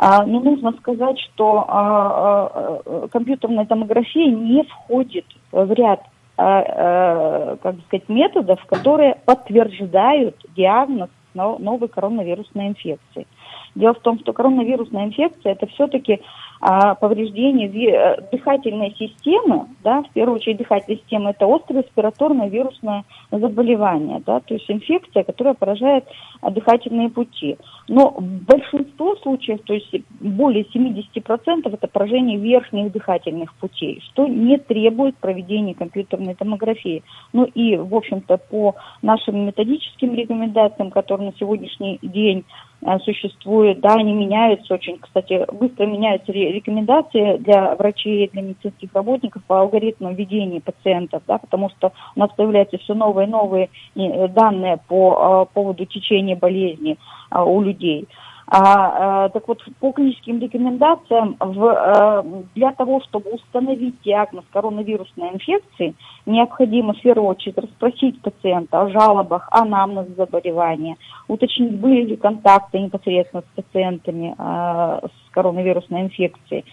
А, 0.00 0.24
но 0.24 0.38
нужно 0.38 0.72
сказать, 0.78 1.18
что 1.18 1.64
а, 1.66 2.80
а, 2.86 3.08
компьютерная 3.08 3.66
томография 3.66 4.30
не 4.30 4.62
входит 4.62 5.26
в 5.52 5.72
ряд 5.72 6.00
как 6.36 7.74
сказать, 7.88 8.08
методов, 8.08 8.64
которые 8.66 9.16
подтверждают 9.24 10.36
диагноз 10.54 11.10
новой 11.34 11.88
коронавирусной 11.88 12.68
инфекции. 12.68 13.26
Дело 13.74 13.94
в 13.94 14.00
том, 14.00 14.18
что 14.20 14.32
коронавирусная 14.32 15.06
инфекция 15.06 15.52
это 15.52 15.66
все-таки 15.66 16.20
а, 16.60 16.96
повреждение 16.96 17.68
э, 17.68 18.20
дыхательной 18.32 18.94
системы, 18.98 19.68
да, 19.84 20.02
в 20.02 20.10
первую 20.10 20.36
очередь 20.36 20.56
дыхательной 20.56 20.98
системы, 20.98 21.30
это 21.30 21.46
острое 21.46 21.82
респираторное 21.82 22.48
вирусное 22.48 23.04
заболевание, 23.30 24.20
да, 24.26 24.40
то 24.40 24.54
есть 24.54 24.68
инфекция, 24.68 25.22
которая 25.22 25.54
поражает 25.54 26.04
а, 26.40 26.50
дыхательные 26.50 27.10
пути. 27.10 27.56
Но 27.86 28.16
большинство 28.18 29.14
случаев, 29.16 29.60
то 29.64 29.74
есть 29.74 29.94
более 30.20 30.64
70% 30.64 31.72
это 31.72 31.86
поражение 31.86 32.38
верхних 32.38 32.90
дыхательных 32.90 33.54
путей, 33.54 34.02
что 34.10 34.26
не 34.26 34.58
требует 34.58 35.16
проведения 35.18 35.74
компьютерной 35.74 36.34
томографии. 36.34 37.04
Ну 37.32 37.44
и, 37.44 37.76
в 37.76 37.94
общем-то, 37.94 38.36
по 38.36 38.74
нашим 39.00 39.46
методическим 39.46 40.14
рекомендациям, 40.14 40.90
которые 40.90 41.30
на 41.30 41.36
сегодняшний 41.38 41.98
день 42.02 42.44
а, 42.84 43.00
существуют, 43.00 43.80
да, 43.80 43.94
они 43.94 44.12
меняются 44.12 44.74
очень, 44.74 44.98
кстати, 44.98 45.44
быстро 45.52 45.86
меняются 45.86 46.30
рекомендации 46.30 47.38
для 47.38 47.74
врачей, 47.74 48.28
для 48.32 48.42
медицинских 48.42 48.94
работников 48.94 49.42
по 49.44 49.60
алгоритмам 49.60 50.14
ведения 50.14 50.60
пациентов, 50.60 51.22
да, 51.26 51.38
потому 51.38 51.70
что 51.70 51.92
у 52.14 52.20
нас 52.20 52.30
появляются 52.36 52.78
все 52.78 52.94
новые 52.94 53.26
и 53.26 53.30
новые 53.30 53.70
э, 53.96 54.28
данные 54.28 54.78
по 54.86 55.46
э, 55.50 55.54
поводу 55.54 55.86
течения 55.86 56.36
болезни 56.36 56.96
э, 57.32 57.42
у 57.42 57.60
людей. 57.62 58.06
А, 58.50 59.24
а, 59.24 59.28
так 59.28 59.46
вот, 59.46 59.62
по 59.78 59.92
клиническим 59.92 60.40
рекомендациям, 60.40 61.36
в, 61.38 61.66
а, 61.66 62.24
для 62.54 62.72
того, 62.72 63.02
чтобы 63.02 63.32
установить 63.32 64.00
диагноз 64.02 64.44
коронавирусной 64.50 65.34
инфекции, 65.34 65.94
необходимо 66.24 66.94
в 66.94 67.00
первую 67.02 67.28
очередь 67.28 67.58
расспросить 67.58 68.22
пациента 68.22 68.80
о 68.80 68.88
жалобах, 68.88 69.48
анамнез 69.50 70.06
заболевания, 70.16 70.96
уточнить, 71.28 71.78
были 71.78 72.06
ли 72.06 72.16
контакты 72.16 72.78
непосредственно 72.78 73.42
с 73.42 73.54
пациентами 73.54 74.34
а, 74.38 75.02
с 75.04 75.30
коронавирусной 75.30 76.02
инфекцией, 76.02 76.64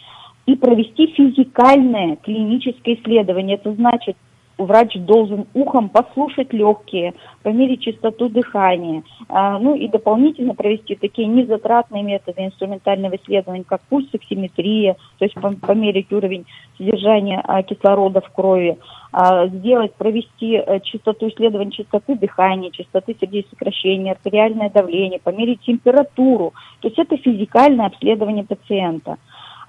и 0.45 0.55
провести 0.55 1.07
физикальное 1.07 2.15
клиническое 2.17 2.95
исследование. 2.95 3.57
Это 3.57 3.73
значит 3.73 4.15
врач 4.57 4.95
должен 4.95 5.45
ухом 5.53 5.89
послушать 5.89 6.53
легкие, 6.53 7.13
померить 7.43 7.81
частоту 7.81 8.29
дыхания, 8.29 9.03
а, 9.29 9.59
ну 9.59 9.75
и 9.75 9.87
дополнительно 9.87 10.55
провести 10.55 10.95
такие 10.95 11.27
незатратные 11.27 12.03
методы 12.03 12.45
инструментального 12.45 13.15
исследования, 13.15 13.65
как 13.67 13.81
пульсоксиметрия, 13.89 14.95
то 15.17 15.25
есть 15.25 15.35
померить 15.61 16.11
уровень 16.11 16.45
содержания 16.77 17.41
а, 17.43 17.63
кислорода 17.63 18.21
в 18.21 18.29
крови, 18.31 18.77
а, 19.11 19.47
сделать, 19.47 19.93
провести 19.95 20.57
а, 20.57 20.79
частоту 20.79 21.29
исследования 21.29 21.71
частоты 21.71 22.15
дыхания, 22.15 22.71
частоты 22.71 23.15
сердечносокращения, 23.19 24.13
артериальное 24.13 24.69
давление, 24.69 25.19
померить 25.19 25.61
температуру. 25.61 26.53
То 26.81 26.87
есть 26.87 26.99
это 26.99 27.17
физикальное 27.17 27.87
обследование 27.87 28.43
пациента. 28.43 29.17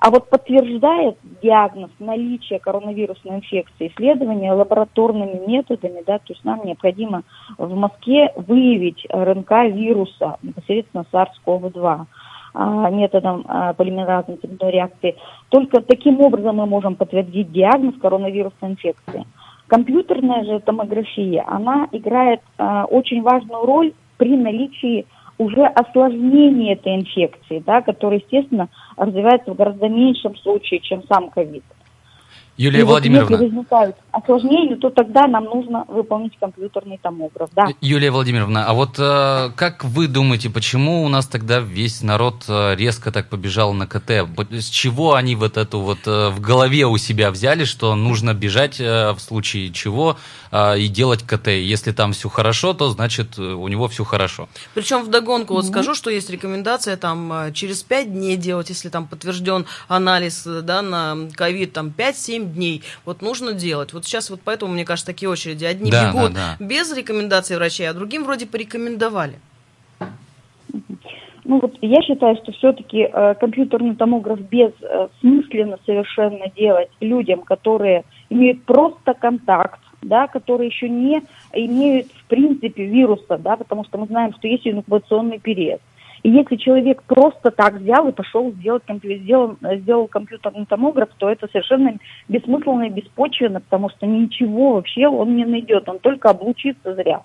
А 0.07 0.11
вот 0.11 0.31
подтверждает 0.31 1.19
диагноз 1.43 1.91
наличия 1.99 2.61
коронавирусной 2.61 3.39
инфекции 3.39 3.89
исследования 3.89 4.53
лабораторными 4.53 5.45
методами, 5.45 6.01
да, 6.07 6.19
то 6.19 6.33
есть 6.33 6.45
нам 6.45 6.65
необходимо 6.65 7.25
в 7.59 7.75
Москве 7.75 8.33
выявить 8.37 9.05
РНК 9.11 9.51
вируса, 9.75 10.37
непосредственно 10.43 11.05
SARS-CoV-2 11.13 12.05
а, 12.55 12.91
методом 12.91 13.45
а, 13.49 13.73
полимеразной 13.73 14.37
цепной 14.37 14.71
реакции. 14.71 15.17
Только 15.49 15.81
таким 15.81 16.21
образом 16.21 16.55
мы 16.55 16.67
можем 16.67 16.95
подтвердить 16.95 17.51
диагноз 17.51 17.97
коронавирусной 18.01 18.71
инфекции. 18.71 19.27
Компьютерная 19.67 20.45
же 20.45 20.61
томография, 20.61 21.43
она 21.49 21.89
играет 21.91 22.43
а, 22.59 22.85
очень 22.85 23.23
важную 23.23 23.65
роль 23.67 23.93
при 24.19 24.37
наличии 24.37 25.05
уже 25.39 25.65
осложнение 25.65 26.75
этой 26.75 26.97
инфекции, 26.97 27.63
да, 27.65 27.83
которая, 27.83 28.21
естественно, 28.21 28.69
развивается 28.97 29.53
в 29.53 29.57
гораздо 29.57 29.89
меньшем 29.89 30.37
случае, 30.37 30.81
чем 30.81 31.03
сам 31.05 31.31
ковид. 31.31 31.65
Юлия 32.57 32.81
и 32.81 32.83
Владимировна. 32.83 33.35
Если 33.35 33.47
возникают 33.47 33.97
осложнения, 34.13 34.77
то 34.77 34.91
тогда 34.91 35.27
нам 35.27 35.45
нужно 35.45 35.85
выполнить 35.89 36.33
компьютерный 36.41 36.99
томограф. 37.03 37.51
Да. 37.55 37.69
Юлия 37.81 38.11
Владимировна, 38.11 38.65
а 38.67 38.73
вот 38.73 38.99
э, 38.99 39.51
как 39.57 39.85
вы 39.85 40.09
думаете, 40.09 40.49
почему 40.49 41.05
у 41.05 41.09
нас 41.09 41.27
тогда 41.27 41.61
весь 41.61 42.03
народ 42.03 42.45
э, 42.49 42.75
резко 42.77 43.13
так 43.13 43.29
побежал 43.29 43.75
на 43.75 43.87
КТ? 43.87 44.27
С 44.51 44.69
чего 44.69 45.15
они 45.15 45.37
вот 45.37 45.57
эту 45.57 45.81
вот 45.81 45.99
э, 46.07 46.31
в 46.31 46.41
голове 46.41 46.87
у 46.87 46.97
себя 46.97 47.31
взяли, 47.31 47.65
что 47.65 47.95
нужно 47.95 48.33
бежать 48.33 48.81
э, 48.81 49.13
в 49.13 49.21
случае 49.21 49.71
чего 49.73 50.17
э, 50.51 50.79
и 50.79 50.89
делать 50.89 51.23
КТ? 51.23 51.49
Если 51.49 51.93
там 51.93 52.13
все 52.13 52.29
хорошо, 52.29 52.73
то 52.73 52.89
значит 52.89 53.39
э, 53.39 53.43
у 53.43 53.69
него 53.69 53.89
все 53.89 54.05
хорошо. 54.05 54.49
Причем 54.75 55.05
вдогонку 55.05 55.53
mm-hmm. 55.53 55.57
вот 55.57 55.67
скажу, 55.67 55.95
что 55.95 56.11
есть 56.11 56.31
рекомендация 56.31 56.97
там 56.97 57.33
э, 57.33 57.53
через 57.53 57.83
5 57.83 58.13
дней 58.13 58.37
делать, 58.37 58.71
если 58.71 58.89
там 58.89 59.07
подтвержден 59.07 59.67
анализ 59.89 60.45
да, 60.47 60.81
на 60.81 61.29
ковид, 61.35 61.75
там 61.75 61.93
5-7 61.97 62.46
дней. 62.47 62.83
Вот 63.05 63.23
нужно 63.23 63.53
делать. 63.53 63.93
Вот 63.93 64.05
сейчас 64.05 64.31
вот 64.31 64.41
поэтому, 64.45 64.73
мне 64.73 64.85
кажется, 64.85 65.07
такие 65.07 65.29
очереди. 65.29 65.65
Одни 65.65 65.91
да, 65.91 66.13
бегут 66.13 66.33
да, 66.33 66.57
да. 66.59 66.65
без 66.65 66.93
рекомендаций 66.97 67.57
врачей, 67.57 67.89
а 67.89 67.95
другим 67.95 68.25
вроде 68.25 68.47
порекомендовали. 68.47 69.39
Ну 71.49 71.61
вот 71.61 71.77
я 71.81 72.03
считаю, 72.03 72.37
что 72.37 72.51
все-таки 72.53 73.09
э, 73.13 73.35
компьютерный 73.39 73.95
томограф 73.95 74.41
бессмысленно 74.41 75.75
э, 75.75 75.87
совершенно 75.87 76.51
делать 76.57 76.89
людям, 77.01 77.43
которые 77.43 78.03
имеют 78.31 78.65
просто 78.65 79.15
контакт, 79.15 79.79
да, 80.03 80.27
которые 80.27 80.69
еще 80.69 80.89
не 80.89 81.23
имеют 81.53 82.09
в 82.09 82.25
принципе 82.25 82.87
вируса, 82.87 83.39
да, 83.39 83.57
потому 83.57 83.85
что 83.85 83.99
мы 83.99 84.07
знаем, 84.07 84.35
что 84.35 84.49
есть 84.49 84.67
инкубационный 84.67 85.39
период. 85.39 85.81
И 86.27 86.31
если 86.31 86.57
человек 86.57 87.05
просто 87.05 87.53
так 87.53 87.75
взял 87.75 88.09
и 88.09 88.13
пошел 88.13 88.51
сделать, 88.51 88.83
сделал, 88.89 89.57
сделал 89.63 90.09
компьютерный 90.09 90.67
томограф, 90.67 91.09
то 91.19 91.31
это 91.31 91.47
совершенно 91.47 91.99
бессмысленно 92.29 92.89
и 92.89 92.91
беспочвенно, 92.91 93.61
потому 93.61 93.91
что 93.91 94.07
ничего 94.07 94.73
вообще 94.73 95.07
он 95.07 95.37
не 95.37 95.45
найдет, 95.45 95.89
он 95.89 96.01
только 96.01 96.31
облучится 96.31 96.97
зря. 96.97 97.23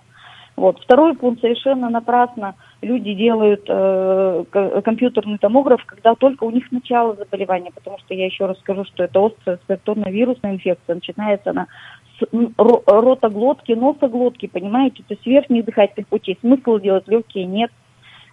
Вот. 0.56 0.80
Второй 0.84 1.16
пункт 1.16 1.42
совершенно 1.42 1.90
напрасно 1.90 2.54
люди 2.84 3.16
делают 3.16 3.66
э, 3.68 4.44
компьютерный 4.86 5.40
томограф, 5.40 5.84
когда 5.88 6.14
только 6.14 6.44
у 6.44 6.52
них 6.52 6.72
начало 6.72 7.16
заболевания, 7.16 7.72
потому 7.74 7.98
что 7.98 8.14
я 8.14 8.28
еще 8.28 8.46
раз 8.46 8.60
скажу, 8.60 8.84
что 8.86 9.04
это 9.04 9.26
острая 9.26 9.58
респираторная 9.58 10.12
вирусная 10.12 10.52
инфекция, 10.52 10.94
начинается 10.94 11.50
она 11.50 11.66
с 12.20 12.28
ротоглотки, 12.56 13.72
носоглотки, 13.72 14.46
понимаете, 14.46 15.02
то 15.08 15.16
есть 15.16 15.26
верхних 15.26 15.66
дыхательных 15.66 16.08
путей. 16.08 16.38
Смысл 16.42 16.78
делать 16.78 17.08
легкие 17.08 17.46
нет. 17.46 17.72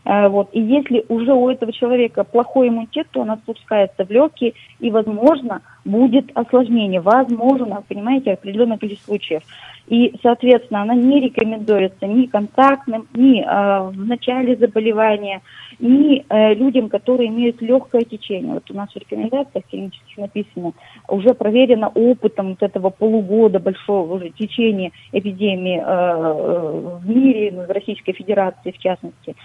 Э, 0.08 0.28
вот. 0.28 0.48
И 0.52 0.60
если 0.60 1.04
уже 1.08 1.32
у 1.34 1.50
этого 1.50 1.70
человека 1.70 2.24
плохой 2.24 2.68
иммунитет, 2.68 3.06
то 3.10 3.20
он 3.20 3.30
отпускается 3.30 4.06
в 4.06 4.10
легкие, 4.10 4.54
и, 4.80 4.90
возможно, 4.90 5.60
будет 5.88 6.30
осложнение. 6.34 7.00
Возможно, 7.00 7.82
понимаете, 7.88 8.32
определенное 8.32 8.78
количество 8.78 9.06
случаев. 9.06 9.42
И, 9.86 10.14
соответственно, 10.22 10.82
она 10.82 10.94
не 10.94 11.18
рекомендуется 11.18 12.06
ни 12.06 12.26
контактным, 12.26 13.08
ни 13.14 13.40
э, 13.40 13.88
в 13.88 14.06
начале 14.06 14.54
заболевания, 14.56 15.40
ни 15.78 16.26
э, 16.28 16.54
людям, 16.54 16.90
которые 16.90 17.30
имеют 17.30 17.62
легкое 17.62 18.02
течение. 18.02 18.52
Вот 18.52 18.70
у 18.70 18.74
нас 18.74 18.90
в 18.90 18.96
рекомендациях 18.96 19.64
клинических 19.70 20.18
написано, 20.18 20.72
уже 21.08 21.32
проверено 21.32 21.88
опытом 21.88 22.50
вот 22.50 22.62
этого 22.62 22.90
полугода 22.90 23.60
большого 23.60 24.14
уже 24.14 24.28
течения 24.30 24.90
эпидемии 25.12 25.78
э, 25.78 25.82
э 25.82 26.98
в 26.98 27.08
мире, 27.08 27.52
в 27.52 27.70
Российской 27.70 28.12
Федерации 28.12 28.72
в 28.72 28.78
частности, 28.78 29.36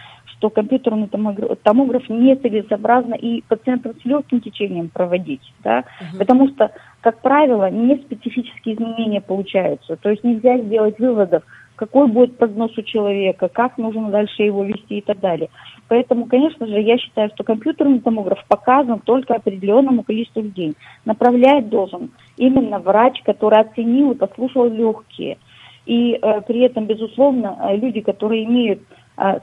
что 0.43 0.49
компьютерный 0.49 1.07
томограф, 1.07 1.57
томограф 1.63 2.09
нецелесообразно 2.09 3.13
и 3.13 3.41
пациентам 3.43 3.93
с 4.01 4.05
легким 4.05 4.41
течением 4.41 4.89
проводить, 4.89 5.53
да, 5.63 5.85
угу. 6.01 6.17
потому 6.19 6.32
что, 6.49 6.71
как 7.01 7.21
правило, 7.21 7.69
не 7.69 7.97
специфические 7.97 8.75
изменения 8.75 9.21
получаются, 9.21 9.95
то 9.97 10.09
есть 10.09 10.23
нельзя 10.23 10.57
сделать 10.59 10.99
выводов, 10.99 11.43
какой 11.75 12.07
будет 12.07 12.37
прогноз 12.37 12.77
у 12.77 12.81
человека, 12.81 13.49
как 13.49 13.77
нужно 13.77 14.09
дальше 14.09 14.43
его 14.43 14.63
вести 14.63 14.99
и 14.99 15.01
так 15.01 15.19
далее. 15.19 15.49
Поэтому, 15.87 16.25
конечно 16.27 16.65
же, 16.67 16.79
я 16.79 16.97
считаю, 16.97 17.29
что 17.33 17.43
компьютерный 17.43 17.99
томограф 17.99 18.43
показан 18.47 18.99
только 18.99 19.35
определенному 19.35 20.03
количеству 20.03 20.41
людей. 20.41 20.75
Направлять 21.05 21.69
должен 21.69 22.11
именно 22.37 22.79
врач, 22.79 23.21
который 23.23 23.59
оценил 23.59 24.11
и 24.11 24.17
послушал 24.17 24.69
легкие. 24.69 25.37
И 25.85 26.13
э, 26.13 26.41
при 26.47 26.61
этом, 26.61 26.85
безусловно, 26.85 27.57
э, 27.59 27.75
люди, 27.75 28.01
которые 28.01 28.45
имеют 28.45 28.79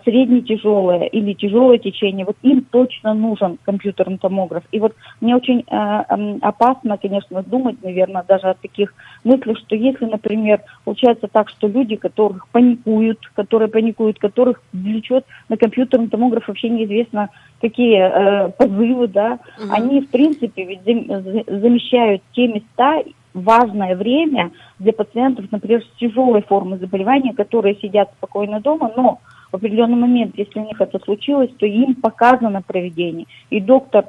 средне-тяжелое 0.04 1.04
или 1.04 1.32
тяжелое 1.32 1.78
течение, 1.78 2.26
вот 2.26 2.36
им 2.42 2.64
точно 2.70 3.14
нужен 3.14 3.58
компьютерный 3.64 4.18
томограф. 4.18 4.64
И 4.72 4.80
вот 4.80 4.94
мне 5.20 5.36
очень 5.36 5.60
э, 5.60 6.38
опасно, 6.40 6.98
конечно, 6.98 7.42
думать, 7.42 7.82
наверное, 7.82 8.24
даже 8.26 8.48
о 8.48 8.54
таких 8.54 8.92
мыслях, 9.22 9.58
что 9.58 9.76
если, 9.76 10.06
например, 10.06 10.60
получается 10.84 11.28
так, 11.28 11.48
что 11.50 11.68
люди, 11.68 11.96
которых 11.96 12.48
паникуют, 12.48 13.20
которые 13.34 13.68
паникуют, 13.68 14.18
которых 14.18 14.60
влечет 14.72 15.24
на 15.48 15.56
компьютерный 15.56 16.08
томограф 16.08 16.48
вообще 16.48 16.68
неизвестно 16.68 17.30
какие 17.60 18.00
э, 18.00 18.48
позывы, 18.50 19.06
да, 19.06 19.38
угу. 19.58 19.70
они, 19.70 20.00
в 20.00 20.10
принципе, 20.10 20.64
ведь 20.64 20.82
замещают 21.46 22.22
те 22.32 22.48
места, 22.48 23.02
важное 23.34 23.96
время 23.96 24.50
для 24.78 24.92
пациентов, 24.92 25.46
например, 25.50 25.84
с 25.84 25.98
тяжелой 25.98 26.42
формой 26.42 26.78
заболевания, 26.78 27.32
которые 27.32 27.76
сидят 27.76 28.10
спокойно 28.16 28.60
дома, 28.60 28.92
но 28.96 29.20
в 29.50 29.56
определенный 29.56 29.96
момент, 29.96 30.34
если 30.36 30.60
у 30.60 30.64
них 30.64 30.80
это 30.80 30.98
случилось, 31.00 31.50
то 31.58 31.66
им 31.66 31.94
показано 31.94 32.62
проведение. 32.62 33.26
И 33.50 33.60
доктор 33.60 34.06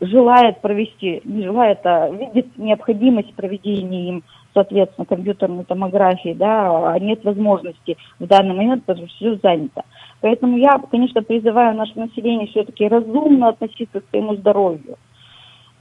желает 0.00 0.60
провести, 0.60 1.22
не 1.24 1.44
желает, 1.44 1.78
а 1.84 2.10
видит 2.10 2.58
необходимость 2.58 3.34
проведения 3.34 4.08
им, 4.08 4.24
соответственно, 4.52 5.06
компьютерной 5.06 5.64
томографии, 5.64 6.34
да, 6.34 6.92
а 6.92 6.98
нет 6.98 7.24
возможности 7.24 7.96
в 8.18 8.26
данный 8.26 8.54
момент, 8.54 8.84
потому 8.84 9.08
что 9.08 9.16
все 9.16 9.38
занято. 9.42 9.84
Поэтому 10.20 10.58
я, 10.58 10.78
конечно, 10.90 11.22
призываю 11.22 11.76
наше 11.76 11.98
население 11.98 12.48
все-таки 12.48 12.88
разумно 12.88 13.48
относиться 13.48 14.00
к 14.00 14.08
своему 14.10 14.34
здоровью 14.36 14.96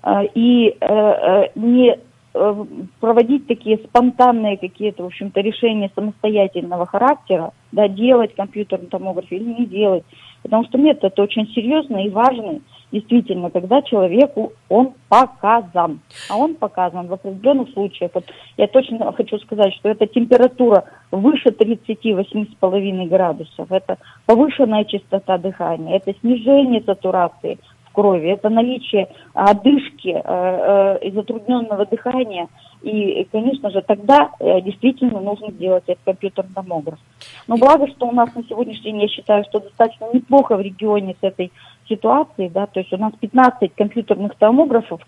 а, 0.01 0.23
и 0.23 0.69
э, 0.69 0.75
э, 0.79 1.49
не 1.55 1.97
Э, 2.35 2.65
проводить 2.99 3.45
такие 3.45 3.77
спонтанные 3.77 4.57
какие-то, 4.57 5.03
в 5.03 5.07
общем-то, 5.07 5.39
решения 5.41 5.91
самостоятельного 5.93 6.87
характера, 6.87 7.51
да, 7.73 7.87
делать 7.87 8.35
компьютерный 8.35 8.87
томограф 8.87 9.25
или 9.31 9.43
не 9.43 9.65
делать. 9.65 10.03
Потому 10.43 10.65
что 10.65 10.77
метод 10.77 11.05
это 11.05 11.23
очень 11.23 11.47
серьезный 11.47 12.05
и 12.05 12.09
важный, 12.09 12.61
действительно, 12.91 13.49
когда 13.49 13.81
человеку 13.81 14.53
он 14.69 14.93
показан. 15.09 16.01
А 16.29 16.37
он 16.37 16.55
показан 16.55 17.07
в 17.07 17.13
определенных 17.13 17.69
случаях. 17.71 18.11
Вот 18.13 18.25
я 18.57 18.67
точно 18.67 19.11
хочу 19.13 19.37
сказать, 19.39 19.73
что 19.73 19.89
это 19.89 20.05
температура 20.05 20.85
выше 21.11 21.49
38,5 21.49 23.07
градусов, 23.07 23.71
это 23.71 23.97
повышенная 24.25 24.83
частота 24.83 25.37
дыхания, 25.37 25.97
это 25.97 26.13
снижение 26.19 26.81
сатурации– 26.83 27.57
крови, 27.93 28.27
это 28.29 28.49
наличие 28.49 29.07
одышки 29.33 30.09
э, 30.09 30.21
э, 30.23 31.07
и 31.07 31.11
затрудненного 31.11 31.85
дыхания. 31.85 32.49
И, 32.81 33.25
конечно 33.31 33.69
же, 33.69 33.81
тогда 33.81 34.31
э, 34.39 34.59
действительно 34.61 35.21
нужно 35.21 35.51
сделать 35.51 35.83
этот 35.87 36.03
компьютерный 36.03 36.53
томограф. 36.53 36.99
Но 37.47 37.55
благо, 37.55 37.87
что 37.87 38.07
у 38.07 38.11
нас 38.11 38.33
на 38.35 38.43
сегодняшний 38.43 38.91
день, 38.91 39.01
я 39.03 39.07
считаю, 39.07 39.45
что 39.45 39.59
достаточно 39.59 40.07
неплохо 40.11 40.57
в 40.57 40.61
регионе 40.61 41.15
с 41.21 41.23
этой 41.23 41.51
ситуацией, 41.87 42.49
да, 42.49 42.65
то 42.65 42.79
есть 42.79 42.91
у 42.91 42.97
нас 42.97 43.13
15 43.19 43.73
компьютерных 43.75 44.35
томографов 44.35 45.01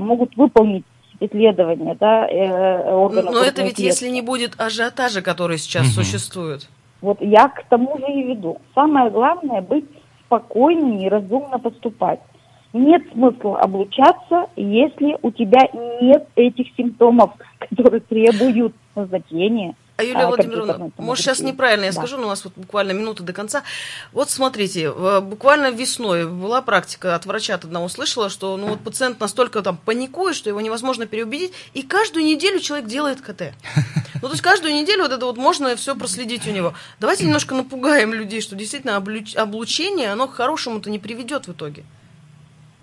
могут 0.00 0.36
выполнить 0.36 0.84
исследования, 1.26 1.96
да, 1.98 2.26
э, 2.28 2.92
органов. 2.92 3.32
Но 3.32 3.42
это 3.42 3.62
ведь 3.62 3.78
если 3.78 4.08
не 4.08 4.22
будет 4.22 4.60
ажиотажа, 4.60 5.22
который 5.22 5.58
сейчас 5.58 5.86
угу. 5.86 6.02
существует. 6.02 6.68
Вот 7.00 7.20
я 7.20 7.48
к 7.48 7.64
тому 7.68 7.98
же 7.98 8.06
и 8.12 8.22
веду. 8.22 8.58
Самое 8.74 9.10
главное 9.10 9.60
быть 9.60 9.84
спокойным 10.26 10.98
и 10.98 11.08
разумно 11.08 11.58
поступать. 11.58 12.20
Нет 12.72 13.02
смысла 13.12 13.60
облучаться, 13.60 14.46
если 14.56 15.18
у 15.22 15.30
тебя 15.30 15.60
нет 16.00 16.26
этих 16.36 16.66
симптомов, 16.76 17.32
которые 17.76 18.00
требуют 18.00 18.74
назначения. 18.94 19.74
А 19.96 20.04
Юлия 20.04 20.22
а, 20.22 20.28
Владимировна, 20.28 20.90
может 20.96 21.22
сейчас 21.22 21.40
неправильно 21.40 21.84
я 21.84 21.92
да. 21.92 21.98
скажу, 21.98 22.16
но 22.16 22.24
у 22.24 22.28
нас 22.30 22.44
вот 22.44 22.54
буквально 22.56 22.92
минуты 22.92 23.22
до 23.22 23.34
конца. 23.34 23.62
Вот 24.12 24.30
смотрите, 24.30 24.90
буквально 24.90 25.70
весной 25.70 26.26
была 26.26 26.62
практика 26.62 27.14
от 27.14 27.26
врача 27.26 27.54
от 27.54 27.64
одного 27.64 27.88
слышала, 27.88 28.30
что 28.30 28.56
ну 28.56 28.68
вот 28.68 28.80
пациент 28.80 29.20
настолько 29.20 29.60
там 29.60 29.76
паникует, 29.76 30.34
что 30.34 30.48
его 30.48 30.62
невозможно 30.62 31.06
переубедить, 31.06 31.52
и 31.74 31.82
каждую 31.82 32.24
неделю 32.24 32.58
человек 32.60 32.86
делает 32.86 33.20
КТ. 33.20 33.52
Ну, 34.22 34.28
то 34.28 34.34
есть 34.34 34.42
каждую 34.42 34.72
неделю 34.72 35.02
вот 35.02 35.10
это 35.10 35.26
вот 35.26 35.36
можно 35.36 35.74
все 35.74 35.96
проследить 35.96 36.46
у 36.46 36.52
него. 36.52 36.74
Давайте 37.00 37.24
немножко 37.24 37.56
напугаем 37.56 38.14
людей, 38.14 38.40
что 38.40 38.54
действительно 38.54 38.94
облучение, 38.94 40.12
оно 40.12 40.28
к 40.28 40.34
хорошему-то 40.34 40.90
не 40.90 41.00
приведет 41.00 41.48
в 41.48 41.52
итоге. 41.52 41.82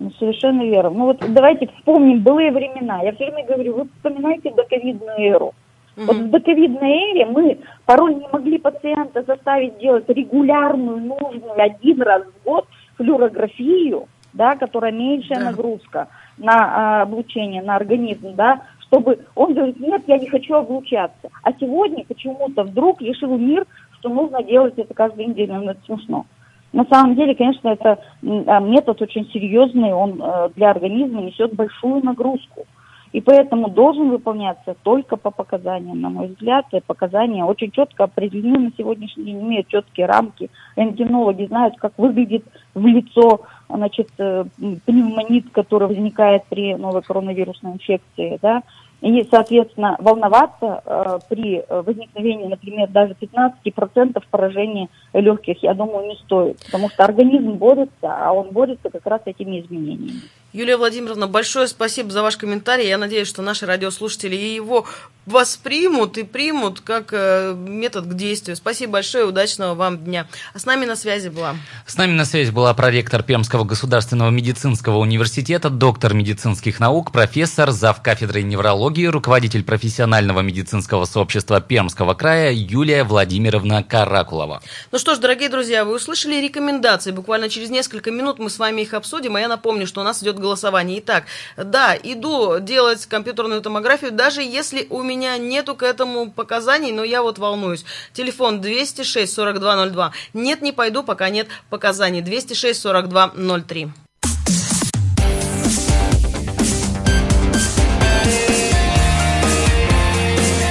Ну, 0.00 0.10
совершенно 0.18 0.62
верно. 0.62 0.90
Ну 0.90 1.04
вот 1.04 1.22
давайте 1.28 1.68
вспомним 1.76 2.20
былые 2.20 2.50
времена. 2.50 3.02
Я 3.02 3.12
все 3.12 3.26
время 3.26 3.46
говорю, 3.46 3.74
вы 3.76 3.88
вспоминайте 3.96 4.50
доковидную 4.50 5.18
эру. 5.18 5.54
Mm-hmm. 5.96 6.04
Вот 6.06 6.16
в 6.16 6.30
доковидной 6.30 6.90
эре 6.90 7.26
мы 7.26 7.58
порой 7.84 8.14
не 8.14 8.26
могли 8.32 8.56
пациента 8.56 9.22
заставить 9.22 9.78
делать 9.78 10.08
регулярную, 10.08 10.96
нужную 11.00 11.60
один 11.60 12.00
раз 12.00 12.22
в 12.22 12.44
год 12.44 12.66
флюорографию, 12.96 14.08
да, 14.32 14.56
которая 14.56 14.90
меньшая 14.90 15.40
да. 15.40 15.50
нагрузка 15.50 16.08
на 16.38 16.54
а, 16.54 17.02
облучение, 17.02 17.60
на 17.60 17.76
организм, 17.76 18.34
да, 18.34 18.62
чтобы 18.86 19.18
он 19.34 19.52
говорит, 19.52 19.78
нет, 19.80 20.02
я 20.06 20.16
не 20.16 20.28
хочу 20.28 20.54
облучаться. 20.54 21.28
А 21.42 21.52
сегодня 21.60 22.06
почему-то 22.06 22.62
вдруг 22.62 23.02
решил 23.02 23.36
мир, 23.36 23.66
что 23.98 24.08
нужно 24.08 24.42
делать 24.42 24.78
это 24.78 24.94
каждую 24.94 25.28
неделю, 25.28 25.56
ну, 25.56 25.70
это 25.72 25.80
смешно. 25.84 26.24
На 26.72 26.84
самом 26.84 27.16
деле, 27.16 27.34
конечно, 27.34 27.68
это 27.68 27.98
а, 28.22 28.60
метод 28.60 29.02
очень 29.02 29.28
серьезный, 29.30 29.92
он 29.92 30.20
э, 30.22 30.50
для 30.54 30.70
организма 30.70 31.20
несет 31.20 31.52
большую 31.54 32.04
нагрузку. 32.04 32.66
И 33.12 33.20
поэтому 33.20 33.68
должен 33.68 34.10
выполняться 34.10 34.76
только 34.84 35.16
по 35.16 35.32
показаниям, 35.32 36.00
на 36.00 36.10
мой 36.10 36.28
взгляд. 36.28 36.66
И 36.72 36.80
показания 36.80 37.44
очень 37.44 37.72
четко 37.72 38.04
определены 38.04 38.58
на 38.66 38.70
сегодняшний 38.78 39.24
день, 39.24 39.40
имеют 39.40 39.66
четкие 39.66 40.06
рамки. 40.06 40.48
Рентгенологи 40.76 41.46
знают, 41.46 41.74
как 41.76 41.92
выглядит 41.98 42.44
в 42.74 42.86
лицо 42.86 43.40
значит, 43.68 44.10
э, 44.18 44.44
пневмонит, 44.86 45.50
который 45.50 45.88
возникает 45.88 46.44
при 46.48 46.76
новой 46.76 47.02
коронавирусной 47.02 47.72
инфекции. 47.72 48.38
Да? 48.40 48.62
И, 49.00 49.26
соответственно, 49.30 49.96
волноваться 49.98 50.82
э, 50.84 51.18
при 51.28 51.64
возникновении, 51.68 52.46
например, 52.46 52.88
даже 52.88 53.14
15% 53.14 54.22
поражения 54.30 54.88
легких, 55.14 55.62
я 55.62 55.74
думаю, 55.74 56.08
не 56.08 56.16
стоит. 56.16 56.58
Потому 56.66 56.90
что 56.90 57.04
организм 57.04 57.52
борется, 57.52 57.90
а 58.02 58.32
он 58.32 58.50
борется 58.50 58.90
как 58.90 59.06
раз 59.06 59.22
этими 59.24 59.60
изменениями. 59.60 60.20
Юлия 60.52 60.76
Владимировна, 60.76 61.28
большое 61.28 61.68
спасибо 61.68 62.10
за 62.10 62.22
ваш 62.22 62.36
комментарий. 62.36 62.88
Я 62.88 62.98
надеюсь, 62.98 63.28
что 63.28 63.40
наши 63.40 63.66
радиослушатели 63.66 64.34
его 64.34 64.84
воспримут 65.26 66.18
и 66.18 66.24
примут 66.24 66.80
как 66.80 67.10
э, 67.12 67.54
метод 67.56 68.06
к 68.06 68.14
действию. 68.14 68.56
Спасибо 68.56 68.94
большое, 68.94 69.26
удачного 69.26 69.74
вам 69.74 69.98
дня. 69.98 70.26
А 70.52 70.58
с 70.58 70.66
нами 70.66 70.86
на 70.86 70.96
связи 70.96 71.28
была... 71.28 71.54
С 71.86 71.96
нами 71.96 72.12
на 72.12 72.24
связи 72.24 72.50
была 72.50 72.74
проректор 72.74 73.22
Пермского 73.22 73.62
государственного 73.62 74.30
медицинского 74.30 74.96
университета, 74.96 75.70
доктор 75.70 76.14
медицинских 76.14 76.80
наук, 76.80 77.12
профессор, 77.12 77.70
зав. 77.70 78.02
кафедрой 78.02 78.42
неврологии, 78.42 78.89
руководитель 78.98 79.64
профессионального 79.64 80.40
медицинского 80.40 81.04
сообщества 81.04 81.60
Пермского 81.60 82.14
края 82.14 82.52
Юлия 82.52 83.04
Владимировна 83.04 83.82
Каракулова. 83.82 84.62
Ну 84.92 84.98
что 84.98 85.14
ж, 85.14 85.18
дорогие 85.18 85.48
друзья, 85.48 85.84
вы 85.84 85.94
услышали 85.94 86.36
рекомендации. 86.36 87.12
Буквально 87.12 87.48
через 87.48 87.70
несколько 87.70 88.10
минут 88.10 88.38
мы 88.38 88.50
с 88.50 88.58
вами 88.58 88.82
их 88.82 88.94
обсудим, 88.94 89.36
а 89.36 89.40
я 89.40 89.48
напомню, 89.48 89.86
что 89.86 90.00
у 90.00 90.04
нас 90.04 90.22
идет 90.22 90.38
голосование. 90.38 90.98
Итак, 90.98 91.24
да, 91.56 91.96
иду 92.02 92.58
делать 92.60 93.06
компьютерную 93.06 93.62
томографию, 93.62 94.12
даже 94.12 94.42
если 94.42 94.86
у 94.90 95.02
меня 95.02 95.38
нету 95.38 95.74
к 95.74 95.82
этому 95.82 96.30
показаний, 96.30 96.92
но 96.92 97.04
я 97.04 97.22
вот 97.22 97.38
волнуюсь. 97.38 97.84
Телефон 98.12 98.60
206 98.60 99.34
4202. 99.34 100.12
Нет, 100.34 100.62
не 100.62 100.72
пойду, 100.72 101.02
пока 101.02 101.30
нет 101.30 101.48
показаний. 101.70 102.20
206 102.20 102.84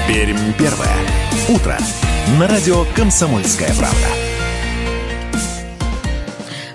Пермь 0.10 0.54
первое. 0.58 0.98
Утро. 1.50 1.78
На 2.40 2.48
радио 2.48 2.84
«Комсомольская 2.96 3.72
правда». 3.76 4.29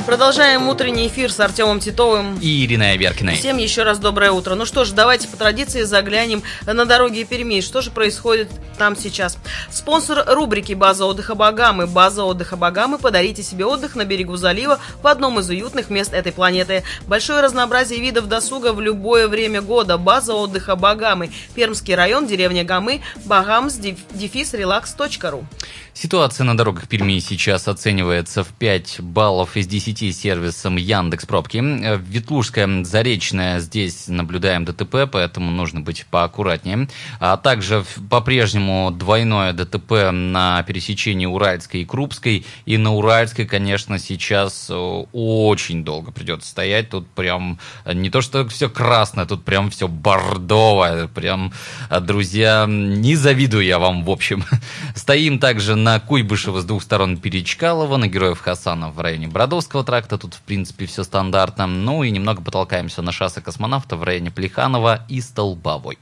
Продолжаем 0.07 0.69
утренний 0.69 1.07
эфир 1.07 1.33
с 1.33 1.41
Артемом 1.41 1.81
Титовым 1.81 2.39
и 2.39 2.67
Ириной 2.67 2.93
Аверкиной. 2.93 3.37
Всем 3.37 3.57
еще 3.57 3.85
раз 3.85 3.99
доброе 3.99 4.33
утро. 4.33 4.55
Ну 4.55 4.67
что 4.67 4.85
ж, 4.85 4.91
давайте 4.91 5.29
по 5.29 5.39
традиции 5.39 5.83
заглянем 5.83 6.43
на 6.67 6.85
дороги 6.85 7.23
Перми. 7.23 7.63
Что 7.63 7.81
же 7.81 7.91
происходит 7.91 8.51
там 8.77 8.97
сейчас? 8.97 9.39
Спонсор 9.71 10.23
рубрики 10.27 10.75
«База 10.75 11.07
отдыха 11.07 11.35
Багамы». 11.35 11.87
База 11.87 12.25
отдыха 12.25 12.57
Багамы. 12.57 12.99
Подарите 12.99 13.43
себе 13.43 13.65
отдых 13.65 13.97
на 13.97 14.05
берегу 14.05 14.37
залива 14.37 14.79
в 15.03 15.07
одном 15.07 15.41
из 15.41 15.49
уютных 15.49 15.89
мест 15.89 16.13
этой 16.13 16.33
планеты. 16.33 16.85
Большое 17.07 17.41
разнообразие 17.41 17.99
видов 17.99 18.29
досуга 18.29 18.75
в 18.75 18.83
любое 18.83 19.27
время 19.27 19.63
года. 19.63 19.97
База 19.97 20.35
отдыха 20.35 20.77
Багамы. 20.77 21.31
Пермский 21.55 21.95
район, 21.95 22.27
деревня 22.27 22.63
Гамы, 22.63 23.01
багамс, 23.25 23.77
дефис, 23.77 24.53
релакс.ру. 24.53 25.47
Ситуация 25.95 26.45
на 26.45 26.57
дорогах 26.57 26.89
Перми 26.89 27.21
сейчас 27.21 27.69
оценивается 27.69 28.43
в 28.43 28.49
5 28.49 28.97
баллов 29.01 29.57
из 29.57 29.69
10 29.69 29.94
сервисом 29.99 30.77
Яндекс 30.77 31.27
Пробки. 31.27 31.59
Ветлужская, 31.59 32.85
Заречная, 32.85 33.61
здесь 33.61 34.09
наблюдаем 34.09 34.65
ДТП, 34.65 35.09
поэтому 35.11 35.51
нужно 35.51 35.81
быть 35.81 36.07
поаккуратнее. 36.11 36.89
А 37.21 37.37
также 37.37 37.85
по-прежнему 38.11 38.91
двойное 38.91 39.53
ДТП 39.53 40.11
на 40.13 40.63
пересечении 40.65 41.27
Уральской 41.27 41.83
и 41.83 41.85
Крупской. 41.85 42.45
И 42.67 42.77
на 42.77 42.95
Уральской, 42.95 43.47
конечно, 43.47 43.99
сейчас 43.99 44.69
э, 44.71 44.75
очень 45.13 45.85
долго 45.85 46.11
придется 46.11 46.49
стоять. 46.49 46.91
Тут 46.91 47.09
прям 47.11 47.59
не 47.87 48.11
то, 48.11 48.21
что 48.21 48.49
все 48.49 48.69
красное, 48.69 49.27
тут 49.27 49.45
прям 49.45 49.71
все 49.71 49.89
бордовое. 49.89 51.09
Прям, 51.09 51.53
э, 51.91 52.01
друзья, 52.01 52.67
не 52.69 53.15
завидую 53.17 53.65
я 53.65 53.79
вам, 53.79 54.05
в 54.05 54.11
общем. 54.11 54.45
Стоим 54.95 55.39
также 55.39 55.77
на 55.77 56.01
Куйбышева 56.01 56.61
с 56.61 56.65
двух 56.65 56.83
сторон 56.83 57.17
Перечкалова, 57.19 57.97
на 57.97 58.09
Героев 58.09 58.41
Хасана 58.41 58.91
в 58.91 59.01
районе 59.01 59.29
Бродовского 59.29 59.84
тракта, 59.85 60.19
тут 60.19 60.35
в 60.35 60.41
принципе 60.41 60.87
все 60.87 61.05
стандартно. 61.05 61.67
Ну 61.67 62.03
и 62.03 62.11
немного 62.11 62.43
потолкаемся 62.43 63.03
на 63.03 63.13
шоссе 63.13 63.41
космонавта 63.41 63.97
в 63.97 64.03
районе 64.03 64.31
Плеханова 64.31 65.05
и 65.09 65.21
Столбовой. 65.21 65.99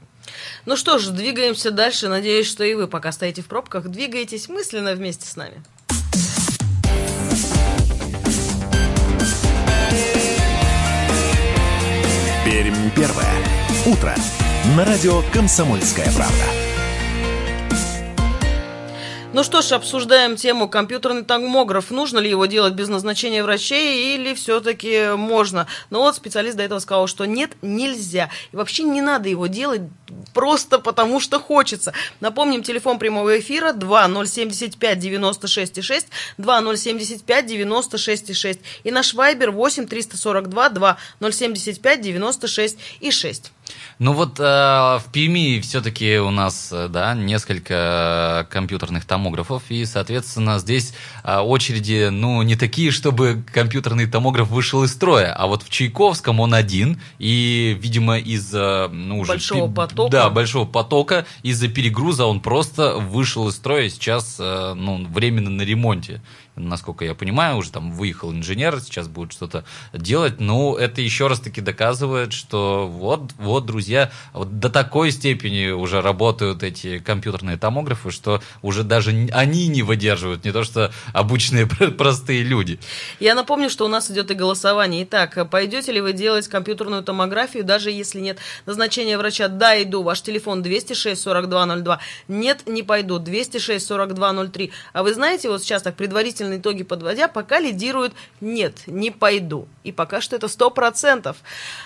Ну 0.65 0.77
что 0.77 0.97
ж, 0.97 1.07
двигаемся 1.09 1.71
дальше. 1.71 2.07
Надеюсь, 2.07 2.47
что 2.47 2.63
и 2.63 2.73
вы, 2.73 2.87
пока 2.87 3.11
стоите 3.11 3.41
в 3.41 3.47
пробках, 3.47 3.87
двигаетесь 3.89 4.49
мысленно 4.49 4.93
вместе 4.93 5.27
с 5.27 5.35
нами. 5.35 5.61
Пермь 12.45 12.89
первое. 12.95 13.33
Утро. 13.85 14.15
На 14.77 14.85
радио 14.85 15.21
«Комсомольская 15.33 16.09
правда». 16.13 16.62
Ну 19.33 19.43
что 19.43 19.63
ж, 19.63 19.71
обсуждаем 19.71 20.35
тему 20.35 20.69
компьютерный 20.69 21.23
томограф. 21.23 21.89
Нужно 21.89 22.19
ли 22.19 22.29
его 22.29 22.45
делать 22.45 22.75
без 22.75 22.87
назначения 22.87 23.43
врачей 23.43 24.13
или 24.13 24.35
все-таки 24.35 25.15
можно? 25.15 25.65
Но 25.89 26.01
вот 26.01 26.15
специалист 26.15 26.55
до 26.55 26.61
этого 26.61 26.77
сказал, 26.77 27.07
что 27.07 27.25
нет, 27.25 27.49
нельзя. 27.63 28.29
И 28.51 28.55
вообще 28.55 28.83
не 28.83 29.01
надо 29.01 29.29
его 29.29 29.47
делать 29.47 29.81
просто 30.35 30.77
потому, 30.77 31.19
что 31.19 31.39
хочется. 31.39 31.93
Напомним, 32.19 32.61
телефон 32.61 32.99
прямого 32.99 33.39
эфира 33.39 33.73
2075 33.73 34.99
96 34.99 35.83
6, 35.83 36.07
2075 36.37 37.45
96 37.47 38.35
6. 38.35 38.59
И 38.83 38.91
наш 38.91 39.15
вайбер 39.15 39.49
8 39.49 39.87
342 39.87 40.97
2075 41.19 42.01
96 42.01 42.77
и 42.99 43.09
6. 43.09 43.51
Ну 43.99 44.13
вот 44.13 44.39
э, 44.39 44.43
в 44.43 45.03
Перми 45.11 45.59
все-таки 45.61 46.17
у 46.17 46.29
нас, 46.31 46.69
э, 46.71 46.87
да, 46.89 47.13
несколько 47.13 48.47
компьютерных 48.49 49.05
томографов, 49.05 49.63
и, 49.69 49.85
соответственно, 49.85 50.59
здесь 50.59 50.93
э, 51.23 51.37
очереди, 51.37 52.09
ну, 52.11 52.41
не 52.41 52.55
такие, 52.55 52.91
чтобы 52.91 53.43
компьютерный 53.53 54.07
томограф 54.07 54.49
вышел 54.49 54.83
из 54.83 54.91
строя, 54.91 55.33
а 55.33 55.47
вот 55.47 55.63
в 55.63 55.69
Чайковском 55.69 56.39
он 56.39 56.53
один, 56.53 56.99
и, 57.19 57.77
видимо, 57.79 58.17
из-за, 58.17 58.89
ну, 58.91 59.19
уже... 59.19 59.33
Большого 59.33 59.69
пи- 59.69 59.75
потока. 59.75 60.11
Да, 60.11 60.29
большого 60.29 60.65
потока, 60.65 61.25
из-за 61.43 61.67
перегруза 61.67 62.25
он 62.25 62.39
просто 62.41 62.95
вышел 62.95 63.47
из 63.47 63.55
строя, 63.55 63.89
сейчас, 63.89 64.37
э, 64.39 64.73
ну, 64.75 65.05
временно 65.07 65.49
на 65.49 65.61
ремонте 65.61 66.21
насколько 66.55 67.05
я 67.05 67.15
понимаю, 67.15 67.57
уже 67.57 67.71
там 67.71 67.91
выехал 67.91 68.31
инженер, 68.31 68.79
сейчас 68.79 69.07
будет 69.07 69.31
что-то 69.31 69.63
делать, 69.93 70.39
но 70.39 70.77
это 70.77 71.01
еще 71.01 71.27
раз 71.27 71.39
таки 71.39 71.61
доказывает, 71.61 72.33
что 72.33 72.87
вот, 72.87 73.31
вот 73.37 73.65
друзья, 73.65 74.11
вот 74.33 74.59
до 74.59 74.69
такой 74.69 75.11
степени 75.11 75.69
уже 75.69 76.01
работают 76.01 76.63
эти 76.63 76.99
компьютерные 76.99 77.57
томографы, 77.57 78.11
что 78.11 78.41
уже 78.61 78.83
даже 78.83 79.11
они 79.31 79.67
не 79.67 79.83
выдерживают, 79.83 80.45
не 80.45 80.51
то 80.51 80.63
что 80.63 80.91
обычные 81.13 81.65
простые 81.67 82.43
люди. 82.43 82.79
Я 83.19 83.35
напомню, 83.35 83.69
что 83.69 83.85
у 83.85 83.87
нас 83.87 84.09
идет 84.11 84.31
и 84.31 84.33
голосование. 84.33 85.03
Итак, 85.03 85.49
пойдете 85.49 85.91
ли 85.91 86.01
вы 86.01 86.13
делать 86.13 86.47
компьютерную 86.47 87.03
томографию, 87.03 87.63
даже 87.63 87.91
если 87.91 88.19
нет 88.19 88.39
назначения 88.65 89.17
врача? 89.17 89.47
Да, 89.47 89.81
иду. 89.81 90.03
Ваш 90.03 90.21
телефон 90.21 90.61
206 90.61 91.23
4202. 91.23 91.99
Нет, 92.27 92.63
не 92.67 92.83
пойду. 92.83 93.19
206 93.19 93.87
4203. 93.87 94.71
А 94.93 95.03
вы 95.03 95.13
знаете, 95.13 95.49
вот 95.49 95.63
сейчас 95.63 95.81
так 95.81 95.95
предварительные 96.43 96.59
итоги 96.59 96.83
подводя, 96.83 97.27
пока 97.27 97.59
лидирует 97.59 98.13
нет, 98.41 98.83
не 98.87 99.11
пойду. 99.11 99.67
И 99.83 99.91
пока 99.91 100.21
что 100.21 100.35
это 100.35 100.47
100%. 100.47 101.35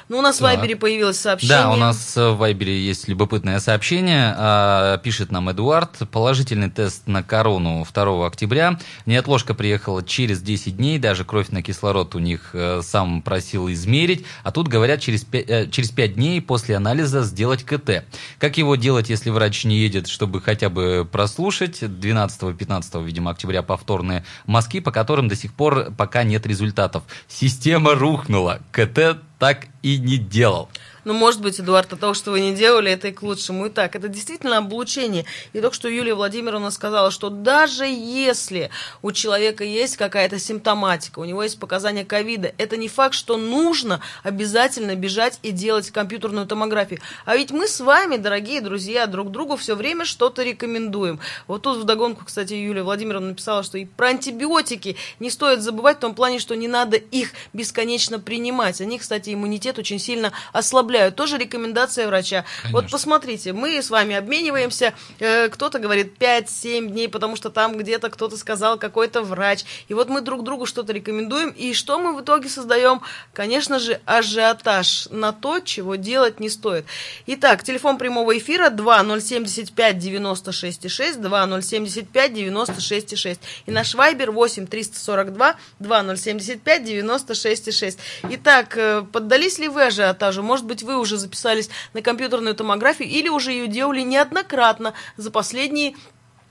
Ну, 0.09 0.17
у 0.17 0.21
нас 0.21 0.37
так. 0.37 0.41
в 0.41 0.43
Вайбере 0.43 0.75
появилось 0.75 1.19
сообщение. 1.19 1.57
Да, 1.57 1.71
у 1.71 1.75
нас 1.75 2.15
в 2.15 2.35
Вайбере 2.35 2.79
есть 2.79 3.07
любопытное 3.07 3.59
сообщение. 3.59 4.33
А, 4.37 4.97
пишет 4.99 5.31
нам 5.31 5.51
Эдуард. 5.51 5.91
Положительный 6.11 6.69
тест 6.69 7.07
на 7.07 7.23
корону 7.23 7.85
2 7.91 8.27
октября. 8.27 8.79
Неотложка 9.05 9.53
приехала 9.53 10.03
через 10.03 10.41
10 10.41 10.77
дней. 10.77 10.99
Даже 10.99 11.25
кровь 11.25 11.49
на 11.49 11.61
кислород 11.61 12.15
у 12.15 12.19
них 12.19 12.51
э, 12.53 12.81
сам 12.83 13.21
просил 13.21 13.69
измерить. 13.69 14.25
А 14.43 14.51
тут 14.51 14.67
говорят, 14.67 15.01
через 15.01 15.23
5, 15.23 15.49
э, 15.49 15.69
через 15.69 15.91
5 15.91 16.15
дней 16.15 16.41
после 16.41 16.75
анализа 16.75 17.23
сделать 17.23 17.63
КТ. 17.63 18.05
Как 18.39 18.57
его 18.57 18.75
делать, 18.75 19.09
если 19.09 19.29
врач 19.29 19.65
не 19.65 19.77
едет, 19.77 20.07
чтобы 20.07 20.41
хотя 20.41 20.69
бы 20.69 21.07
прослушать? 21.09 21.81
12-15, 21.81 23.03
видимо, 23.03 23.31
октября 23.31 23.63
повторные 23.63 24.23
мазки, 24.47 24.79
по 24.79 24.91
которым 24.91 25.27
до 25.27 25.36
сих 25.36 25.53
пор 25.53 25.91
пока 25.95 26.23
нет 26.23 26.47
результатов. 26.47 27.03
Система 27.27 27.93
рухнула. 27.93 28.62
КТ 28.71 29.19
так 29.38 29.67
и 29.83 29.97
не 29.97 30.17
делал. 30.17 30.69
Ну, 31.07 31.13
может 31.13 31.39
быть, 31.39 31.57
Эдуард, 31.57 31.93
от 31.93 32.01
того, 32.01 32.13
что 32.13 32.31
вы 32.31 32.41
не 32.41 32.53
делали, 32.53 32.91
это 32.91 33.07
и 33.07 33.13
к 33.13 33.23
лучшему. 33.23 33.67
И 33.67 33.69
так, 33.69 33.95
это 33.95 34.09
действительно 34.09 34.57
облучение. 34.57 35.23
И 35.53 35.61
только 35.61 35.73
что 35.73 35.87
Юлия 35.87 36.13
Владимировна 36.13 36.69
сказала, 36.69 37.11
что 37.11 37.29
даже 37.29 37.85
если 37.85 38.71
у 39.01 39.13
человека 39.13 39.63
есть 39.63 39.95
какая-то 39.95 40.37
симптоматика, 40.37 41.19
у 41.19 41.23
него 41.23 41.43
есть 41.43 41.61
показания 41.61 42.03
ковида, 42.03 42.53
это 42.57 42.75
не 42.75 42.89
факт, 42.89 43.15
что 43.15 43.37
нужно 43.37 44.01
обязательно 44.21 44.95
бежать 44.95 45.39
и 45.43 45.51
делать 45.51 45.91
компьютерную 45.91 46.45
томографию. 46.45 46.99
А 47.23 47.37
ведь 47.37 47.51
мы 47.51 47.69
с 47.69 47.79
вами, 47.79 48.17
дорогие 48.17 48.59
друзья, 48.59 49.07
друг 49.07 49.31
другу 49.31 49.55
все 49.55 49.75
время 49.75 50.03
что-то 50.03 50.43
рекомендуем. 50.43 51.21
Вот 51.47 51.61
тут 51.61 51.77
вдогонку, 51.77 52.25
кстати, 52.25 52.51
Юлия 52.51 52.83
Владимировна 52.83 53.29
написала, 53.29 53.63
что 53.63 53.77
и 53.77 53.85
про 53.85 54.07
антибиотики 54.07 54.97
не 55.21 55.29
стоит 55.29 55.61
забывать 55.61 55.99
в 55.99 56.01
том 56.01 56.13
плане, 56.13 56.39
что 56.39 56.53
не 56.57 56.67
надо 56.67 56.97
их 56.97 57.31
бесконечно 57.53 58.19
принимать. 58.19 58.81
Они, 58.81 58.99
кстати, 58.99 59.33
иммунитет 59.33 59.79
очень 59.79 59.99
сильно 59.99 60.33
ослабляют 60.51 60.96
оставляют. 60.97 61.15
Тоже 61.15 61.38
рекомендация 61.38 62.07
врача. 62.07 62.45
Конечно. 62.62 62.81
Вот 62.81 62.91
посмотрите, 62.91 63.53
мы 63.53 63.81
с 63.81 63.89
вами 63.89 64.15
обмениваемся. 64.15 64.93
Э, 65.19 65.49
кто-то 65.49 65.79
говорит 65.79 66.13
5-7 66.19 66.88
дней, 66.88 67.10
потому 67.10 67.36
что 67.36 67.49
там 67.49 67.77
где-то 67.77 68.10
кто-то 68.10 68.38
сказал 68.38 68.77
какой-то 68.77 69.21
врач. 69.21 69.63
И 69.89 69.93
вот 69.93 70.10
мы 70.10 70.21
друг 70.21 70.43
другу 70.43 70.65
что-то 70.65 70.93
рекомендуем. 70.93 71.49
И 71.49 71.73
что 71.73 71.99
мы 71.99 72.15
в 72.15 72.21
итоге 72.21 72.49
создаем? 72.49 73.01
Конечно 73.33 73.79
же, 73.79 73.99
ажиотаж 74.05 75.07
на 75.12 75.31
то, 75.31 75.60
чего 75.60 75.95
делать 75.95 76.39
не 76.39 76.49
стоит. 76.49 76.86
Итак, 77.27 77.63
телефон 77.63 77.97
прямого 77.97 78.38
эфира 78.38 78.69
2075 78.69 79.97
96 79.97 80.89
6, 80.89 81.21
2075 81.21 82.33
96 82.33 83.17
6. 83.17 83.39
И 83.65 83.71
наш 83.71 83.95
вайбер 83.95 84.31
8 84.31 84.67
342 84.67 85.55
2075 85.79 86.83
96 86.83 87.73
6. 87.73 87.99
Итак, 88.31 88.77
э, 88.77 89.03
поддались 89.12 89.60
ли 89.60 89.67
вы 89.67 89.83
ажиотажу? 89.83 90.43
Может 90.43 90.65
быть, 90.65 90.83
вы 90.88 90.97
уже 90.97 91.17
записались 91.17 91.69
на 91.93 92.02
компьютерную 92.02 92.56
томографию 92.56 93.10
или 93.10 93.30
уже 93.30 93.52
ее 93.52 93.67
делали 93.67 94.02
неоднократно 94.02 94.93
за 95.17 95.30
последние 95.30 95.93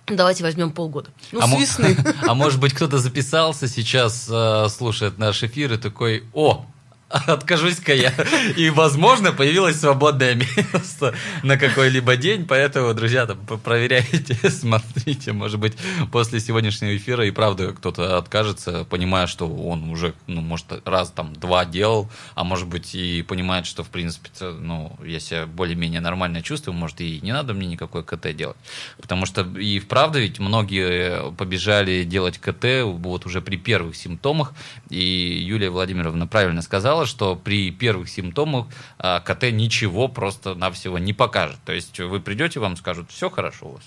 Давайте 0.09 0.45
возьмем 0.45 0.71
полгода. 0.71 1.11
Ну, 1.33 1.41
а 1.41 1.49
с 1.49 1.59
весны. 1.59 1.97
А 2.29 2.35
может 2.35 2.61
быть, 2.61 2.73
кто-то 2.73 2.99
записался 2.99 3.67
сейчас, 3.67 4.29
э, 4.31 4.69
слушает 4.69 5.19
наш 5.19 5.43
эфир 5.43 5.73
и 5.73 5.77
такой, 5.79 6.23
о, 6.33 6.65
откажусь-ка 7.27 7.95
я. 7.95 8.13
И, 8.57 8.71
возможно, 8.71 9.33
появилось 9.33 9.79
свободное 9.79 10.35
место 10.35 11.15
на 11.43 11.57
какой-либо 11.57 12.17
день, 12.17 12.47
поэтому, 12.47 12.95
друзья, 12.95 13.27
там, 13.27 13.39
проверяйте, 13.63 14.35
смотрите, 14.51 15.33
может 15.33 15.61
быть, 15.61 15.75
после 16.11 16.41
сегодняшнего 16.41 16.97
эфира 16.97 17.25
и 17.25 17.31
правда 17.31 17.73
кто-то 17.73 18.19
откажется, 18.19 18.85
понимая, 18.85 19.29
что 19.29 19.49
он 19.49 19.89
уже, 19.91 20.15
ну, 20.27 20.41
может, 20.41 20.67
раз 20.85 21.11
там 21.11 21.33
два 21.35 21.65
делал, 21.65 22.11
а 22.35 22.43
может 22.43 22.67
быть 22.67 22.95
и 22.95 23.23
понимает, 23.23 23.67
что, 23.67 23.85
в 23.85 23.89
принципе, 23.89 24.31
ну, 24.41 24.99
я 25.05 25.21
себя 25.21 25.47
более-менее 25.47 26.01
нормально 26.01 26.43
чувствую, 26.43 26.75
может, 26.75 27.01
и 27.01 27.21
не 27.23 27.33
надо 27.33 27.55
мне 27.55 27.69
никакой 27.69 28.03
КТ 28.03 28.35
делать. 28.35 28.57
Потому 29.01 29.27
что 29.27 29.43
и 29.43 29.79
вправду 29.79 30.19
ведь 30.19 30.41
многие 30.41 31.31
побежали 31.33 32.03
делать 32.03 32.39
КТ 32.39 32.83
вот 32.85 33.27
уже 33.27 33.41
при 33.41 33.57
первых 33.57 33.95
симптомах, 33.95 34.55
и 34.91 34.99
Юлия 34.99 35.71
Владимировна 35.71 36.27
правильно 36.27 36.63
сказала, 36.63 36.96
сказала, 36.97 37.07
что 37.07 37.37
при 37.37 37.71
первых 37.71 38.09
симптомах 38.09 38.67
а, 38.99 39.21
КТ 39.21 39.53
ничего 39.53 40.09
просто-навсего 40.09 40.99
не 40.99 41.13
покажет. 41.13 41.59
То 41.65 41.73
есть 41.73 41.99
вы 42.01 42.21
придете, 42.21 42.61
вам 42.61 42.77
скажут, 42.77 43.11
все 43.11 43.29
хорошо 43.29 43.67
у 43.67 43.73
вас. 43.73 43.83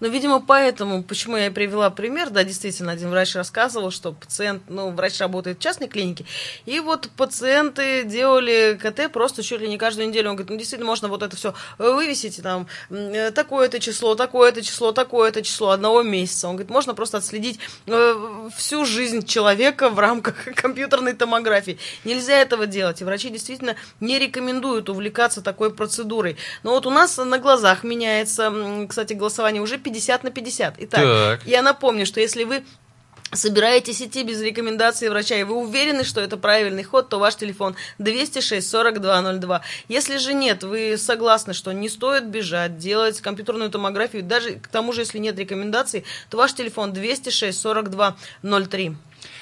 Ну, 0.00 0.08
видимо, 0.08 0.40
поэтому, 0.40 1.02
почему 1.02 1.36
я 1.36 1.46
и 1.46 1.50
привела 1.50 1.90
пример, 1.90 2.30
да, 2.30 2.44
действительно, 2.44 2.92
один 2.92 3.10
врач 3.10 3.34
рассказывал, 3.34 3.90
что 3.90 4.12
пациент, 4.12 4.62
ну, 4.68 4.90
врач 4.90 5.18
работает 5.18 5.58
в 5.58 5.62
частной 5.62 5.88
клинике, 5.88 6.24
и 6.66 6.78
вот 6.80 7.08
пациенты 7.16 8.04
делали 8.04 8.78
КТ 8.80 9.12
просто 9.12 9.42
чуть 9.42 9.60
ли 9.60 9.68
не 9.68 9.78
каждую 9.78 10.08
неделю. 10.08 10.30
Он 10.30 10.36
говорит, 10.36 10.50
ну, 10.50 10.56
действительно, 10.56 10.86
можно 10.86 11.08
вот 11.08 11.22
это 11.22 11.34
все 11.34 11.54
вывесить, 11.78 12.40
там, 12.42 12.68
э, 12.90 13.30
такое-то 13.32 13.80
число, 13.80 14.14
такое-то 14.14 14.62
число, 14.62 14.92
такое-то 14.92 15.42
число 15.42 15.70
одного 15.70 16.02
месяца. 16.02 16.48
Он 16.48 16.54
говорит, 16.54 16.70
можно 16.70 16.94
просто 16.94 17.18
отследить 17.18 17.58
э, 17.86 18.48
всю 18.56 18.84
жизнь 18.84 19.26
человека 19.26 19.90
в 19.90 19.98
рамках 19.98 20.44
компьютерной 20.54 21.14
томографии. 21.14 21.78
Нельзя 22.04 22.36
этого 22.36 22.66
делать, 22.66 23.00
и 23.00 23.04
врачи 23.04 23.30
действительно 23.30 23.74
не 24.00 24.18
рекомендуют 24.18 24.88
увлекаться 24.88 25.42
такой 25.42 25.72
процедурой. 25.72 26.36
Но 26.62 26.70
вот 26.70 26.86
у 26.86 26.90
нас 26.90 27.16
на 27.16 27.38
глазах 27.38 27.82
меняется, 27.82 28.86
кстати, 28.88 29.14
голосование 29.14 29.60
уже 29.60 29.78
50 29.88 30.24
на 30.24 30.30
50. 30.30 30.74
Итак, 30.78 31.00
так. 31.00 31.46
я 31.46 31.62
напомню, 31.62 32.04
что 32.04 32.20
если 32.20 32.44
вы 32.44 32.62
собираетесь 33.32 34.00
идти 34.02 34.22
без 34.22 34.40
рекомендации 34.40 35.08
врача, 35.08 35.36
и 35.36 35.42
вы 35.42 35.56
уверены, 35.56 36.04
что 36.04 36.20
это 36.20 36.36
правильный 36.36 36.82
ход, 36.82 37.08
то 37.08 37.18
ваш 37.18 37.36
телефон 37.36 37.74
206 37.98 38.70
4202. 38.70 39.62
Если 39.88 40.18
же 40.18 40.34
нет, 40.34 40.62
вы 40.62 40.96
согласны, 40.96 41.52
что 41.54 41.72
не 41.72 41.88
стоит 41.88 42.26
бежать, 42.26 42.78
делать 42.78 43.20
компьютерную 43.20 43.70
томографию, 43.70 44.22
даже 44.22 44.52
к 44.52 44.68
тому 44.68 44.92
же, 44.92 45.02
если 45.02 45.18
нет 45.18 45.38
рекомендаций, 45.38 46.04
то 46.30 46.36
ваш 46.36 46.54
телефон 46.54 46.92
206 46.92 47.60
4203. 47.60 48.96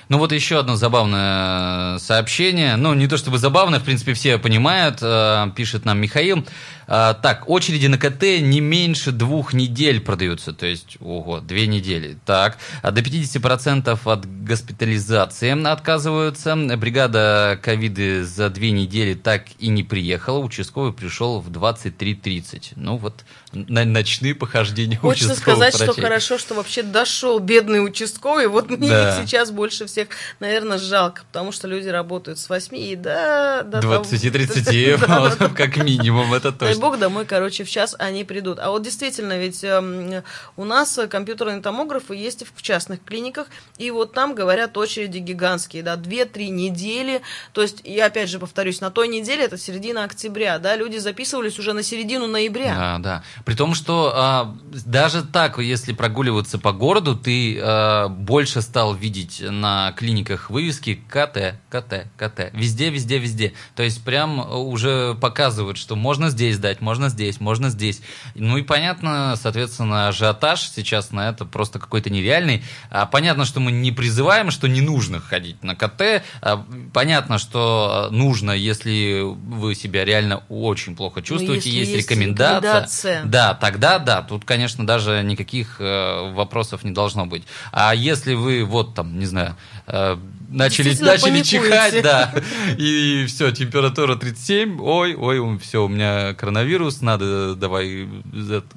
Ну 0.09 0.19
вот 0.19 0.33
еще 0.33 0.61
одно 0.61 0.77
забавное 0.77 1.99
сообщение. 1.99 2.77
Ну, 2.77 2.95
не 2.95 3.09
то 3.09 3.17
чтобы 3.17 3.39
забавное, 3.39 3.81
в 3.81 3.85
принципе, 3.85 4.15
все 4.15 4.39
понимают. 4.39 4.99
Э, 5.03 5.51
пишет 5.57 5.85
нам 5.85 5.99
Михаил. 5.99 6.45
А, 6.89 7.15
так, 7.15 7.49
очереди 7.49 7.89
на 7.89 7.99
КТ 7.99 8.23
не 8.41 8.61
меньше 8.61 9.11
двух 9.11 9.53
недель 9.53 10.01
продаются, 10.01 10.53
то 10.53 10.67
есть, 10.67 10.97
ого, 11.01 11.41
две 11.41 11.67
недели. 11.67 12.17
Так, 12.25 12.59
а 12.83 12.93
до 12.93 13.01
50% 13.01 13.99
от 14.05 14.45
госпитализации 14.45 15.67
отказываются. 15.67 16.55
Бригада 16.55 17.59
ковиды 17.61 18.25
за 18.25 18.51
две 18.51 18.71
недели 18.71 19.15
так 19.15 19.47
и 19.59 19.69
не 19.69 19.83
приехала. 19.83 20.39
Участковый 20.39 20.93
пришел 20.93 21.41
в 21.41 21.51
23.30. 21.51 22.75
Ну 22.77 22.97
вот, 22.97 23.25
ночные 23.69 24.35
похождения 24.35 24.97
Хочется 24.97 25.35
сказать, 25.35 25.75
врачей. 25.75 25.93
что 25.93 26.03
хорошо, 26.03 26.39
что 26.39 26.55
вообще 26.55 26.83
дошел 26.83 27.39
бедный 27.39 27.85
участковый. 27.85 28.47
Вот 28.49 28.71
мне 28.71 28.89
да. 28.89 29.17
сейчас 29.21 29.51
больше 29.51 29.87
всех, 29.87 30.09
наверное, 30.41 30.79
жалко, 30.79 31.23
потому 31.33 31.53
что 31.53 31.69
люди 31.69 31.89
работают 31.89 32.39
с 32.39 32.49
8 32.49 32.77
и 32.77 32.97
до... 32.97 33.63
до 33.65 33.79
20-30, 33.79 35.55
как 35.55 35.77
минимум, 35.77 36.35
это 36.35 36.53
точно 36.53 36.67
дай 36.67 36.81
бог, 36.81 36.99
домой, 36.99 37.25
короче, 37.25 37.65
в 37.65 37.71
час 37.71 37.95
они 37.99 38.25
придут. 38.25 38.59
А 38.59 38.71
вот 38.71 38.83
действительно, 38.83 39.39
ведь 39.39 39.63
э, 39.65 40.23
у 40.57 40.65
нас 40.65 40.99
компьютерные 41.11 41.61
томографы 41.61 42.15
есть 42.15 42.45
в 42.55 42.63
частных 42.63 43.03
клиниках, 43.05 43.47
и 43.79 43.91
вот 43.91 44.13
там, 44.13 44.35
говорят, 44.35 44.77
очереди 44.77 45.19
гигантские, 45.19 45.83
да, 45.83 45.97
2-3 45.97 46.49
недели. 46.49 47.23
То 47.53 47.63
есть, 47.63 47.81
я 47.85 48.07
опять 48.07 48.29
же 48.29 48.39
повторюсь, 48.39 48.81
на 48.81 48.91
той 48.91 49.09
неделе, 49.09 49.45
это 49.45 49.59
середина 49.59 50.05
октября, 50.05 50.59
да, 50.59 50.77
люди 50.77 50.99
записывались 50.99 51.59
уже 51.59 51.73
на 51.73 51.83
середину 51.83 52.27
ноября. 52.27 52.75
Да, 52.75 52.99
да. 52.99 53.25
При 53.47 53.55
том, 53.55 53.75
что 53.75 54.13
а, 54.13 54.57
даже 54.85 55.23
так, 55.23 55.61
если 55.61 55.93
прогуливаться 55.93 56.59
по 56.59 56.73
городу, 56.73 57.15
ты 57.15 57.57
а, 57.63 58.09
больше 58.09 58.61
стал 58.61 58.93
видеть 58.93 59.41
на 59.41 59.93
клиниках 59.93 60.51
вывески 60.51 61.01
КТ, 61.09 61.55
КТ, 61.71 62.09
КТ. 62.17 62.51
Везде, 62.53 62.91
везде, 62.91 63.19
везде. 63.19 63.53
То 63.77 63.85
есть 63.85 64.03
прям 64.03 64.41
уже 64.51 65.15
показывают, 65.15 65.79
что 65.79 65.95
можно 65.95 66.31
здесь 66.31 66.59
дать, 66.59 66.81
можно 66.81 67.09
здесь, 67.09 67.39
можно 67.39 67.71
здесь. 67.71 68.03
Ну 68.35 68.57
и 68.57 68.63
понятно, 68.63 69.37
соответственно, 69.41 70.09
ажиотаж 70.09 70.63
сейчас 70.63 71.13
на 71.13 71.29
это 71.29 71.45
просто 71.45 71.79
какой-то 71.79 72.11
нереальный. 72.11 72.65
А, 72.91 73.07
понятно, 73.07 73.45
что 73.45 73.61
мы 73.61 73.71
не 73.71 73.93
призываем, 73.93 74.51
что 74.51 74.67
не 74.67 74.81
нужно 74.81 75.21
ходить 75.21 75.63
на 75.63 75.77
КТ. 75.77 76.25
А, 76.43 76.67
понятно, 76.93 77.39
что 77.39 78.09
нужно, 78.11 78.51
если 78.51 79.23
вы 79.23 79.77
себя 79.77 80.05
реально 80.05 80.43
очень 80.49 80.97
плохо 80.97 81.21
ну, 81.21 81.27
чувствуете, 81.27 81.71
есть, 81.71 81.93
есть 81.93 82.11
рекомендация. 82.11 82.59
рекомендация. 82.59 83.23
Да, 83.36 83.36
тогда 83.55 83.99
да, 83.99 84.23
тут, 84.23 84.45
конечно, 84.45 84.87
даже 84.87 85.23
никаких 85.23 85.77
э, 85.81 86.33
вопросов 86.33 86.85
не 86.85 86.93
должно 86.93 87.27
быть. 87.27 87.45
А 87.73 87.95
если 87.95 88.35
вы 88.35 88.65
вот 88.65 88.95
там, 88.95 89.19
не 89.19 89.27
знаю, 89.27 89.57
э, 89.87 90.17
начали, 90.49 90.97
начали 91.03 91.43
чихать, 91.43 92.03
да, 92.03 92.33
и 92.79 93.25
все, 93.27 93.51
температура 93.51 94.17
37, 94.17 94.81
ой, 94.81 95.15
ой, 95.15 95.59
все, 95.59 95.85
у 95.85 95.89
меня 95.89 96.35
коронавирус, 96.35 97.01
надо 97.01 97.55
давай 97.55 98.09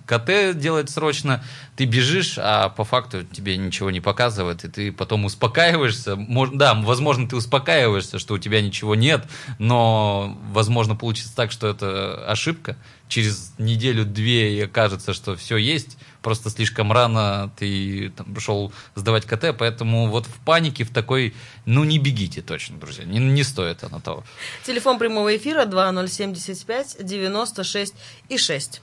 КТ 0.05 0.57
делать 0.57 0.89
срочно, 0.89 1.43
ты 1.75 1.85
бежишь, 1.85 2.35
а 2.37 2.69
по 2.69 2.83
факту 2.83 3.23
тебе 3.23 3.57
ничего 3.57 3.91
не 3.91 4.01
показывает, 4.01 4.65
и 4.65 4.67
ты 4.67 4.91
потом 4.91 5.25
успокаиваешься, 5.25 6.17
да, 6.53 6.73
возможно, 6.73 7.27
ты 7.27 7.35
успокаиваешься, 7.35 8.19
что 8.19 8.33
у 8.33 8.37
тебя 8.37 8.61
ничего 8.61 8.95
нет, 8.95 9.25
но, 9.59 10.37
возможно, 10.51 10.95
получится 10.95 11.35
так, 11.35 11.51
что 11.51 11.67
это 11.67 12.25
ошибка, 12.27 12.77
через 13.09 13.53
неделю-две 13.57 14.67
кажется, 14.67 15.13
что 15.13 15.35
все 15.35 15.57
есть, 15.57 15.97
просто 16.21 16.49
слишком 16.49 16.93
рано 16.93 17.51
ты 17.57 18.13
там, 18.15 18.33
пришел 18.33 18.71
сдавать 18.95 19.25
КТ, 19.25 19.57
поэтому 19.57 20.07
вот 20.07 20.27
в 20.27 20.39
панике, 20.45 20.83
в 20.85 20.93
такой, 20.93 21.33
ну 21.65 21.83
не 21.83 21.97
бегите 21.97 22.41
точно, 22.41 22.77
друзья, 22.77 23.03
не, 23.03 23.19
не 23.19 23.43
стоит 23.43 23.83
оно 23.83 23.99
того. 23.99 24.23
Телефон 24.63 24.99
прямого 24.99 25.35
эфира 25.35 25.65
2075 25.65 26.97
96 27.03 27.95
и 28.29 28.37
6. 28.37 28.81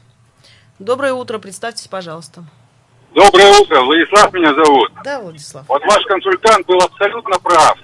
Доброе 0.81 1.15
утро, 1.15 1.39
представьтесь, 1.39 1.87
пожалуйста. 1.87 2.45
Доброе 3.15 3.51
утро, 3.61 3.81
Владислав 3.81 4.33
меня 4.35 4.53
зовут. 4.53 4.93
Да, 5.05 5.21
Владислав. 5.21 5.67
Вот 5.69 5.83
ваш 5.85 6.05
консультант 6.05 6.67
был 6.67 6.79
абсолютно 6.81 7.39
прав. 7.39 7.79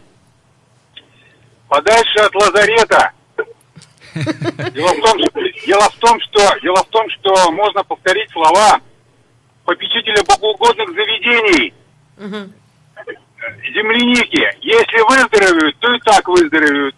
Подальше 1.68 2.18
от 2.18 2.34
лазарета. 2.34 3.12
Дело 4.14 4.92
в 4.92 5.00
том, 5.00 5.18
что, 5.18 5.66
дело 5.66 5.88
в 5.88 5.96
том, 5.96 6.20
что, 6.20 6.60
дело 6.60 6.76
в 6.76 6.88
том, 6.88 7.10
что 7.10 7.52
можно 7.52 7.84
повторить 7.84 8.30
слова 8.30 8.80
попечителя 9.64 10.22
богоугодных 10.24 10.88
заведений. 10.90 11.74
Угу. 12.18 12.52
Земляники. 13.74 14.48
Если 14.60 15.08
выздоровеют, 15.08 15.78
то 15.78 15.94
и 15.94 15.98
так 16.00 16.28
выздоровеют. 16.28 16.94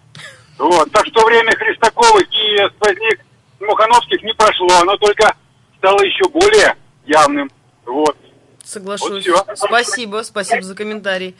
Вот. 0.58 0.90
Так 0.92 1.06
что 1.06 1.24
время 1.24 1.52
Христаковых 1.52 2.22
и 2.22 2.68
сквозник 2.76 3.20
Мухановских 3.60 4.22
не 4.22 4.32
прошло, 4.34 4.80
оно 4.80 4.96
только 4.96 5.34
стало 5.78 6.02
еще 6.02 6.28
более 6.28 6.76
явным. 7.06 7.50
Вот. 7.86 8.16
Соглашусь. 8.62 9.26
Вот 9.28 9.46
спасибо, 9.56 10.22
спасибо 10.22 10.62
за 10.62 10.74
комментарий. 10.74 11.34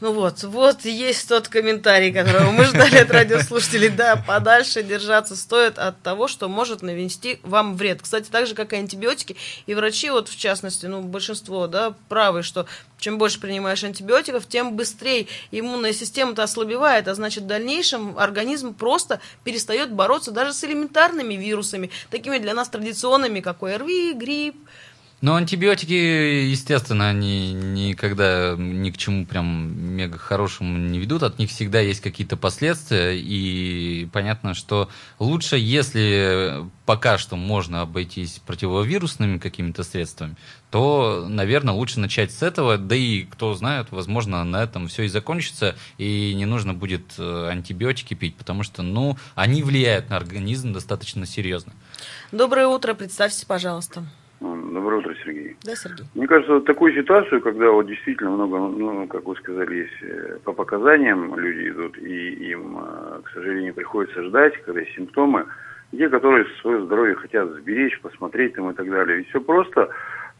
Ну 0.00 0.12
вот, 0.12 0.44
вот 0.44 0.84
есть 0.84 1.28
тот 1.28 1.48
комментарий, 1.48 2.12
которого 2.12 2.52
мы 2.52 2.64
ждали 2.66 2.98
от 2.98 3.10
радиослушателей. 3.10 3.88
Да, 3.88 4.14
подальше 4.14 4.84
держаться 4.84 5.34
стоит 5.34 5.76
от 5.76 6.00
того, 6.02 6.28
что 6.28 6.48
может 6.48 6.82
навести 6.82 7.40
вам 7.42 7.76
вред. 7.76 8.02
Кстати, 8.02 8.28
так 8.30 8.46
же, 8.46 8.54
как 8.54 8.72
и 8.72 8.76
антибиотики. 8.76 9.34
И 9.66 9.74
врачи, 9.74 10.10
вот 10.10 10.28
в 10.28 10.38
частности, 10.38 10.86
ну, 10.86 11.02
большинство, 11.02 11.66
да, 11.66 11.94
правы, 12.08 12.44
что 12.44 12.66
чем 12.98 13.18
больше 13.18 13.40
принимаешь 13.40 13.82
антибиотиков, 13.82 14.46
тем 14.46 14.76
быстрее 14.76 15.26
иммунная 15.50 15.92
система-то 15.92 16.44
ослабевает, 16.44 17.08
а 17.08 17.14
значит, 17.14 17.44
в 17.44 17.46
дальнейшем 17.48 18.16
организм 18.18 18.74
просто 18.74 19.20
перестает 19.42 19.92
бороться 19.92 20.30
даже 20.30 20.52
с 20.52 20.62
элементарными 20.62 21.34
вирусами, 21.34 21.90
такими 22.10 22.38
для 22.38 22.54
нас 22.54 22.68
традиционными, 22.68 23.40
как 23.40 23.64
ОРВИ, 23.64 24.12
грипп, 24.12 24.56
но 25.20 25.34
антибиотики, 25.34 25.92
естественно, 25.92 27.08
они 27.08 27.52
никогда 27.52 28.54
ни 28.56 28.90
к 28.90 28.96
чему 28.96 29.26
прям 29.26 29.76
мега 29.76 30.16
хорошему 30.16 30.78
не 30.78 31.00
ведут. 31.00 31.24
От 31.24 31.40
них 31.40 31.50
всегда 31.50 31.80
есть 31.80 32.00
какие-то 32.00 32.36
последствия. 32.36 33.18
И 33.18 34.06
понятно, 34.12 34.54
что 34.54 34.88
лучше, 35.18 35.56
если 35.56 36.64
пока 36.86 37.18
что 37.18 37.34
можно 37.34 37.80
обойтись 37.80 38.40
противовирусными 38.46 39.38
какими-то 39.38 39.82
средствами, 39.82 40.36
то, 40.70 41.26
наверное, 41.28 41.74
лучше 41.74 41.98
начать 41.98 42.30
с 42.30 42.42
этого. 42.42 42.78
Да 42.78 42.94
и, 42.94 43.24
кто 43.24 43.54
знает, 43.54 43.88
возможно, 43.90 44.44
на 44.44 44.62
этом 44.62 44.86
все 44.86 45.02
и 45.02 45.08
закончится, 45.08 45.74
и 45.98 46.32
не 46.34 46.46
нужно 46.46 46.74
будет 46.74 47.14
э, 47.18 47.48
антибиотики 47.50 48.14
пить, 48.14 48.36
потому 48.36 48.62
что, 48.62 48.82
ну, 48.82 49.18
они 49.34 49.64
влияют 49.64 50.10
на 50.10 50.16
организм 50.16 50.72
достаточно 50.72 51.26
серьезно. 51.26 51.72
Доброе 52.30 52.68
утро, 52.68 52.94
представьте, 52.94 53.46
пожалуйста. 53.46 54.04
Доброе 54.40 54.98
утро, 54.98 55.14
Сергей. 55.24 55.56
Да, 55.64 55.74
Сергей. 55.74 56.06
Мне 56.14 56.26
кажется, 56.26 56.54
вот 56.54 56.64
такую 56.64 56.94
ситуацию, 56.94 57.40
когда 57.40 57.70
вот 57.70 57.86
действительно 57.86 58.30
много, 58.30 58.58
ну, 58.58 59.06
как 59.08 59.24
вы 59.24 59.34
сказали, 59.36 59.76
есть 59.76 60.02
э, 60.02 60.38
по 60.44 60.52
показаниям 60.52 61.36
люди 61.36 61.70
идут, 61.70 61.98
и 61.98 62.50
им, 62.52 62.78
э, 62.78 63.20
к 63.24 63.30
сожалению, 63.30 63.74
приходится 63.74 64.22
ждать, 64.22 64.56
когда 64.62 64.80
есть 64.80 64.94
симптомы, 64.94 65.46
те, 65.90 66.08
которые 66.08 66.46
свое 66.60 66.84
здоровье 66.84 67.16
хотят 67.16 67.50
сберечь, 67.50 68.00
посмотреть 68.00 68.54
там 68.54 68.70
и 68.70 68.74
так 68.74 68.88
далее. 68.88 69.18
Ведь 69.18 69.28
все 69.30 69.40
просто 69.40 69.88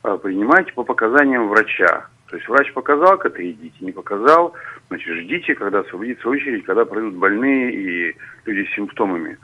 а, 0.02 0.16
принимайте 0.18 0.72
по 0.74 0.84
показаниям 0.84 1.48
врача. 1.48 2.06
То 2.28 2.36
есть 2.36 2.48
врач 2.48 2.72
показал, 2.74 3.16
когда 3.18 3.42
идите, 3.42 3.74
не 3.80 3.92
показал, 3.92 4.52
значит, 4.88 5.16
ждите, 5.16 5.54
когда 5.54 5.80
освободится 5.80 6.28
очередь, 6.28 6.64
когда 6.64 6.84
пройдут 6.84 7.14
больные 7.14 7.72
и 7.72 8.16
люди 8.44 8.68
с 8.68 8.74
симптомами. 8.74 9.38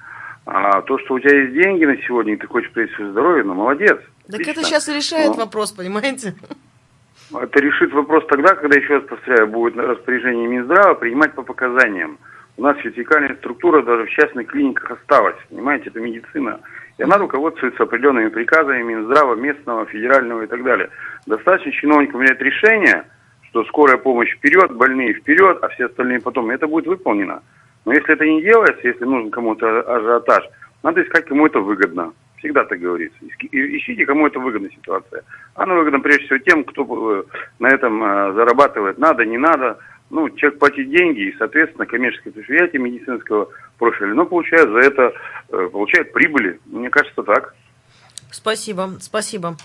А 0.46 0.82
то, 0.82 0.98
что 0.98 1.14
у 1.14 1.18
тебя 1.18 1.40
есть 1.40 1.54
деньги 1.54 1.86
на 1.86 1.96
сегодня, 2.02 2.34
и 2.34 2.36
ты 2.36 2.46
хочешь 2.46 2.70
проявить 2.72 2.94
свое 2.94 3.10
здоровье, 3.12 3.44
ну 3.44 3.54
молодец. 3.54 3.98
Так 4.26 4.40
Отлично. 4.40 4.50
это 4.52 4.64
сейчас 4.64 4.88
решает 4.88 5.30
Но... 5.30 5.44
вопрос, 5.44 5.72
понимаете? 5.72 6.34
Это 7.30 7.60
решит 7.60 7.92
вопрос 7.92 8.24
тогда, 8.28 8.54
когда, 8.54 8.78
еще 8.78 8.96
раз 8.96 9.04
повторяю, 9.04 9.48
будет 9.48 9.76
распоряжение 9.76 10.46
Минздрава 10.46 10.94
принимать 10.94 11.34
по 11.34 11.42
показаниям. 11.42 12.18
У 12.56 12.62
нас 12.62 12.76
вертикальная 12.84 13.34
структура 13.36 13.82
даже 13.82 14.04
в 14.04 14.10
частных 14.10 14.46
клиниках 14.46 14.92
осталась, 14.92 15.36
понимаете, 15.50 15.90
это 15.90 16.00
медицина. 16.00 16.60
И 16.96 17.02
она 17.02 17.18
руководствуется 17.18 17.82
определенными 17.82 18.28
приказами 18.28 18.82
Минздрава, 18.82 19.34
местного, 19.34 19.86
федерального 19.86 20.42
и 20.42 20.46
так 20.46 20.62
далее. 20.62 20.90
Достаточно 21.26 21.72
чиновникам 21.72 22.20
принять 22.20 22.40
решение, 22.40 23.04
что 23.50 23.64
скорая 23.64 23.96
помощь 23.96 24.32
вперед, 24.36 24.72
больные 24.72 25.14
вперед, 25.14 25.58
а 25.62 25.68
все 25.68 25.86
остальные 25.86 26.20
потом. 26.20 26.50
И 26.50 26.54
это 26.54 26.68
будет 26.68 26.86
выполнено. 26.86 27.42
Но 27.84 27.92
если 27.92 28.14
это 28.14 28.24
не 28.24 28.42
делается, 28.42 28.86
если 28.86 29.04
нужен 29.04 29.30
кому-то 29.30 29.80
ажиотаж, 29.80 30.44
надо 30.82 31.02
искать, 31.02 31.26
кому 31.26 31.46
это 31.46 31.58
выгодно. 31.58 32.12
Всегда 32.44 32.64
так 32.66 32.78
говорится. 32.78 33.16
Ищите, 33.52 34.04
кому 34.04 34.26
это 34.26 34.38
выгодна 34.38 34.68
ситуация. 34.70 35.22
Она 35.54 35.76
выгодна 35.76 36.00
прежде 36.00 36.26
всего 36.26 36.38
тем, 36.40 36.64
кто 36.64 36.84
э, 36.84 37.24
на 37.58 37.68
этом 37.68 38.04
э, 38.04 38.34
зарабатывает. 38.34 38.98
Надо, 38.98 39.24
не 39.24 39.38
надо. 39.38 39.78
Ну, 40.10 40.28
человек 40.28 40.58
платит 40.58 40.90
деньги, 40.90 41.20
и, 41.20 41.36
соответственно, 41.38 41.86
коммерческое 41.86 42.34
предприятие 42.34 42.82
медицинского 42.82 43.48
профиля, 43.78 44.12
но 44.12 44.26
получает 44.26 44.68
за 44.68 44.78
это, 44.78 45.14
э, 45.48 45.68
получает 45.72 46.12
прибыли. 46.12 46.60
Мне 46.66 46.90
кажется, 46.90 47.22
так. 47.22 47.54
Спасибо, 48.30 48.90
спасибо. 49.00 49.56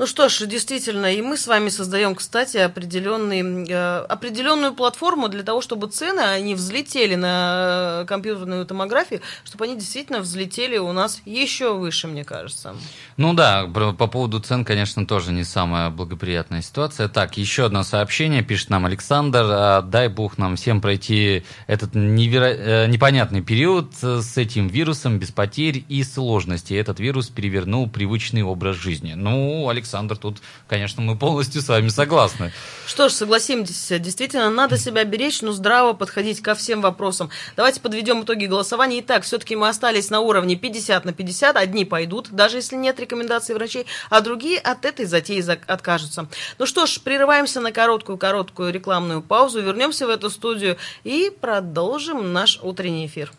Ну 0.00 0.06
что 0.06 0.30
ж, 0.30 0.46
действительно, 0.46 1.12
и 1.12 1.20
мы 1.20 1.36
с 1.36 1.46
вами 1.46 1.68
создаем, 1.68 2.14
кстати, 2.14 2.56
определенный, 2.56 3.66
э, 3.68 3.98
определенную 4.08 4.72
платформу 4.72 5.28
для 5.28 5.42
того, 5.42 5.60
чтобы 5.60 5.88
цены, 5.88 6.20
они 6.20 6.54
взлетели 6.54 7.16
на 7.16 8.06
компьютерную 8.08 8.64
томографию, 8.64 9.20
чтобы 9.44 9.66
они 9.66 9.76
действительно 9.76 10.20
взлетели 10.20 10.78
у 10.78 10.92
нас 10.92 11.20
еще 11.26 11.74
выше, 11.74 12.08
мне 12.08 12.24
кажется. 12.24 12.76
Ну 13.18 13.34
да, 13.34 13.66
по 13.66 14.06
поводу 14.06 14.40
цен, 14.40 14.64
конечно, 14.64 15.04
тоже 15.04 15.32
не 15.32 15.44
самая 15.44 15.90
благоприятная 15.90 16.62
ситуация. 16.62 17.08
Так, 17.08 17.36
еще 17.36 17.66
одно 17.66 17.82
сообщение 17.82 18.42
пишет 18.42 18.70
нам 18.70 18.86
Александр. 18.86 19.44
«А, 19.50 19.82
дай 19.82 20.08
бог 20.08 20.38
нам 20.38 20.56
всем 20.56 20.80
пройти 20.80 21.44
этот 21.66 21.94
неверо... 21.94 22.46
Э, 22.46 22.86
непонятный 22.86 23.42
период 23.42 23.92
с 24.00 24.38
этим 24.38 24.68
вирусом 24.68 25.18
без 25.18 25.30
потерь 25.30 25.84
и 25.90 26.02
сложностей. 26.04 26.78
Этот 26.78 27.00
вирус 27.00 27.28
перевернул 27.28 27.86
привычный 27.86 28.42
образ 28.42 28.76
жизни. 28.76 29.12
Ну, 29.12 29.68
Александр, 29.68 29.89
Александр, 29.90 30.16
тут, 30.16 30.38
конечно, 30.68 31.02
мы 31.02 31.16
полностью 31.16 31.62
с 31.62 31.68
вами 31.68 31.88
согласны. 31.88 32.52
Что 32.86 33.08
ж, 33.08 33.12
согласимся, 33.12 33.98
действительно, 33.98 34.48
надо 34.48 34.78
себя 34.78 35.02
беречь, 35.04 35.42
но 35.42 35.50
здраво 35.50 35.94
подходить 35.94 36.40
ко 36.40 36.54
всем 36.54 36.80
вопросам. 36.80 37.30
Давайте 37.56 37.80
подведем 37.80 38.22
итоги 38.22 38.46
голосования. 38.46 39.00
Итак, 39.00 39.24
все-таки 39.24 39.56
мы 39.56 39.68
остались 39.68 40.08
на 40.10 40.20
уровне 40.20 40.54
50 40.54 41.04
на 41.04 41.12
50. 41.12 41.56
Одни 41.56 41.84
пойдут, 41.84 42.30
даже 42.30 42.58
если 42.58 42.76
нет 42.76 43.00
рекомендаций 43.00 43.54
врачей, 43.54 43.86
а 44.10 44.20
другие 44.20 44.58
от 44.58 44.84
этой 44.84 45.06
затеи 45.06 45.44
откажутся. 45.66 46.28
Ну 46.58 46.66
что 46.66 46.86
ж, 46.86 47.00
прерываемся 47.00 47.60
на 47.60 47.72
короткую-короткую 47.72 48.72
рекламную 48.72 49.22
паузу, 49.22 49.60
вернемся 49.60 50.06
в 50.06 50.10
эту 50.10 50.30
студию 50.30 50.76
и 51.02 51.32
продолжим 51.40 52.32
наш 52.32 52.60
утренний 52.62 53.06
эфир. 53.06 53.32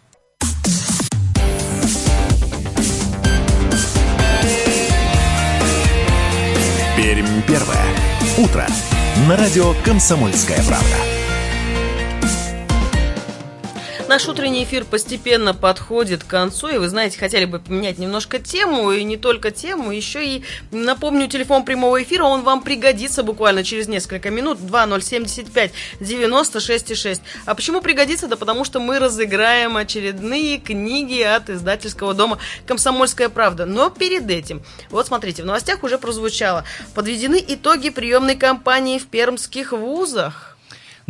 Пермь 7.01 7.41
первое. 7.47 7.83
Утро. 8.37 8.67
На 9.27 9.35
радио 9.35 9.73
«Комсомольская 9.83 10.61
правда». 10.67 11.10
Наш 14.11 14.27
утренний 14.27 14.65
эфир 14.65 14.83
постепенно 14.83 15.53
подходит 15.53 16.25
к 16.25 16.27
концу, 16.27 16.67
и 16.67 16.77
вы 16.77 16.89
знаете, 16.89 17.17
хотели 17.17 17.45
бы 17.45 17.59
поменять 17.59 17.97
немножко 17.97 18.39
тему, 18.39 18.91
и 18.91 19.05
не 19.05 19.15
только 19.15 19.51
тему, 19.51 19.89
еще 19.91 20.25
и 20.25 20.43
напомню 20.71 21.29
телефон 21.29 21.63
прямого 21.63 22.03
эфира, 22.03 22.25
он 22.25 22.41
вам 22.41 22.61
пригодится 22.61 23.23
буквально 23.23 23.63
через 23.63 23.87
несколько 23.87 24.29
минут, 24.29 24.57
2075 24.59 25.71
96,6. 26.01 27.21
А 27.45 27.55
почему 27.55 27.79
пригодится? 27.79 28.27
Да 28.27 28.35
потому 28.35 28.65
что 28.65 28.81
мы 28.81 28.99
разыграем 28.99 29.77
очередные 29.77 30.57
книги 30.57 31.21
от 31.21 31.49
издательского 31.49 32.13
дома 32.13 32.37
«Комсомольская 32.67 33.29
правда». 33.29 33.65
Но 33.65 33.89
перед 33.89 34.29
этим, 34.29 34.61
вот 34.89 35.07
смотрите, 35.07 35.43
в 35.43 35.45
новостях 35.45 35.85
уже 35.85 35.97
прозвучало, 35.97 36.65
подведены 36.95 37.41
итоги 37.47 37.89
приемной 37.89 38.35
кампании 38.35 38.99
в 38.99 39.07
пермских 39.07 39.71
вузах. 39.71 40.50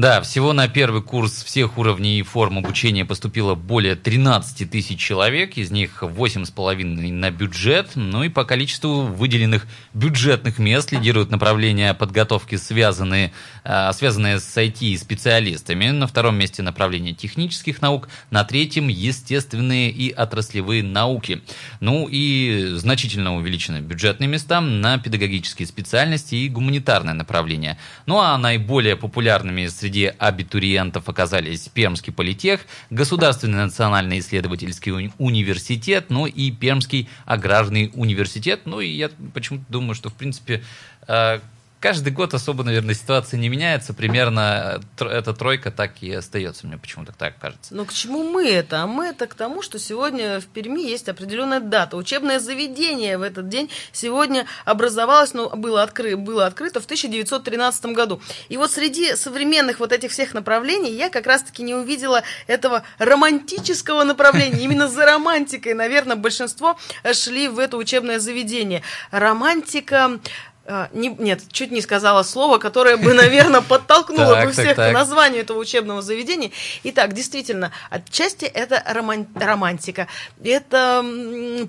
Да, 0.01 0.19
всего 0.21 0.51
на 0.51 0.67
первый 0.67 1.03
курс 1.03 1.43
всех 1.43 1.77
уровней 1.77 2.17
и 2.17 2.23
форм 2.23 2.57
обучения 2.57 3.05
поступило 3.05 3.53
более 3.53 3.95
13 3.95 4.67
тысяч 4.67 4.99
человек, 4.99 5.57
из 5.57 5.69
них 5.69 6.01
8,5 6.01 7.11
на 7.11 7.29
бюджет. 7.29 7.91
Ну 7.93 8.23
и 8.23 8.29
по 8.29 8.43
количеству 8.43 9.03
выделенных 9.03 9.67
бюджетных 9.93 10.57
мест 10.57 10.91
лидируют 10.91 11.29
направления 11.29 11.93
подготовки, 11.93 12.55
связанные, 12.55 13.31
а, 13.63 13.93
связанные 13.93 14.39
с 14.39 14.57
IT-специалистами. 14.57 15.91
На 15.91 16.07
втором 16.07 16.35
месте 16.35 16.63
направление 16.63 17.13
технических 17.13 17.79
наук, 17.83 18.09
на 18.31 18.43
третьем 18.43 18.87
естественные 18.87 19.91
и 19.91 20.09
отраслевые 20.09 20.81
науки. 20.81 21.43
Ну 21.79 22.07
и 22.09 22.71
значительно 22.73 23.35
увеличены 23.35 23.81
бюджетные 23.81 24.27
места 24.27 24.61
на 24.61 24.97
педагогические 24.97 25.67
специальности 25.67 26.33
и 26.33 26.49
гуманитарное 26.49 27.13
направление. 27.13 27.77
Ну 28.07 28.19
а 28.19 28.35
наиболее 28.39 28.95
популярными 28.95 29.67
среди 29.67 29.90
абитуриентов 29.99 31.09
оказались 31.09 31.67
Пермский 31.69 32.13
политех, 32.13 32.61
Государственный 32.89 33.59
национальный 33.59 34.19
исследовательский 34.19 35.11
университет, 35.17 36.05
ну 36.09 36.25
и 36.25 36.51
Пермский 36.51 37.09
аграрный 37.25 37.91
университет. 37.93 38.61
Ну 38.65 38.79
и 38.79 38.87
я 38.87 39.09
почему-то 39.33 39.65
думаю, 39.69 39.95
что 39.95 40.09
в 40.09 40.13
принципе 40.13 40.63
э, 41.07 41.39
каждый 41.81 42.13
год 42.13 42.33
особо, 42.33 42.63
наверное, 42.63 42.93
ситуация 42.93 43.39
не 43.39 43.49
меняется. 43.49 43.93
Примерно 43.93 44.79
эта 44.99 45.33
тройка 45.33 45.71
так 45.71 46.01
и 46.01 46.13
остается, 46.13 46.67
мне 46.67 46.77
почему-то 46.77 47.11
так 47.11 47.37
кажется. 47.39 47.73
Но 47.75 47.85
к 47.85 47.91
чему 47.91 48.23
мы 48.23 48.47
это? 48.47 48.83
А 48.83 48.87
мы 48.87 49.07
это 49.07 49.27
к 49.27 49.33
тому, 49.33 49.61
что 49.61 49.79
сегодня 49.79 50.39
в 50.39 50.45
Перми 50.45 50.81
есть 50.81 51.09
определенная 51.09 51.59
дата. 51.59 51.97
Учебное 51.97 52.39
заведение 52.39 53.17
в 53.17 53.23
этот 53.23 53.49
день 53.49 53.69
сегодня 53.91 54.45
образовалось, 54.63 55.33
ну, 55.33 55.49
было, 55.49 55.81
откры, 55.81 56.15
было 56.15 56.45
открыто 56.45 56.79
в 56.79 56.85
1913 56.85 57.85
году. 57.87 58.21
И 58.47 58.57
вот 58.57 58.71
среди 58.71 59.15
современных 59.15 59.79
вот 59.79 59.91
этих 59.91 60.11
всех 60.11 60.33
направлений 60.35 60.91
я 60.91 61.09
как 61.09 61.25
раз-таки 61.25 61.63
не 61.63 61.73
увидела 61.73 62.21
этого 62.45 62.83
романтического 62.99 64.03
направления. 64.03 64.59
Именно 64.61 64.87
за 64.87 65.05
романтикой, 65.05 65.73
наверное, 65.73 66.15
большинство 66.15 66.77
шли 67.11 67.47
в 67.47 67.57
это 67.57 67.77
учебное 67.77 68.19
заведение. 68.19 68.83
Романтика 69.09 70.19
а, 70.65 70.89
не, 70.93 71.09
нет, 71.09 71.41
чуть 71.51 71.71
не 71.71 71.81
сказала 71.81 72.23
слово, 72.23 72.57
которое 72.57 72.97
бы, 72.97 73.13
наверное, 73.13 73.61
подтолкнуло 73.61 74.43
бы 74.43 74.51
всех 74.51 74.75
к 74.75 74.91
названию 74.91 75.41
этого 75.41 75.57
учебного 75.57 76.01
заведения. 76.01 76.51
Итак, 76.83 77.13
действительно, 77.13 77.71
отчасти 77.89 78.45
это 78.45 78.83
романтика, 78.85 80.07
это 80.43 81.03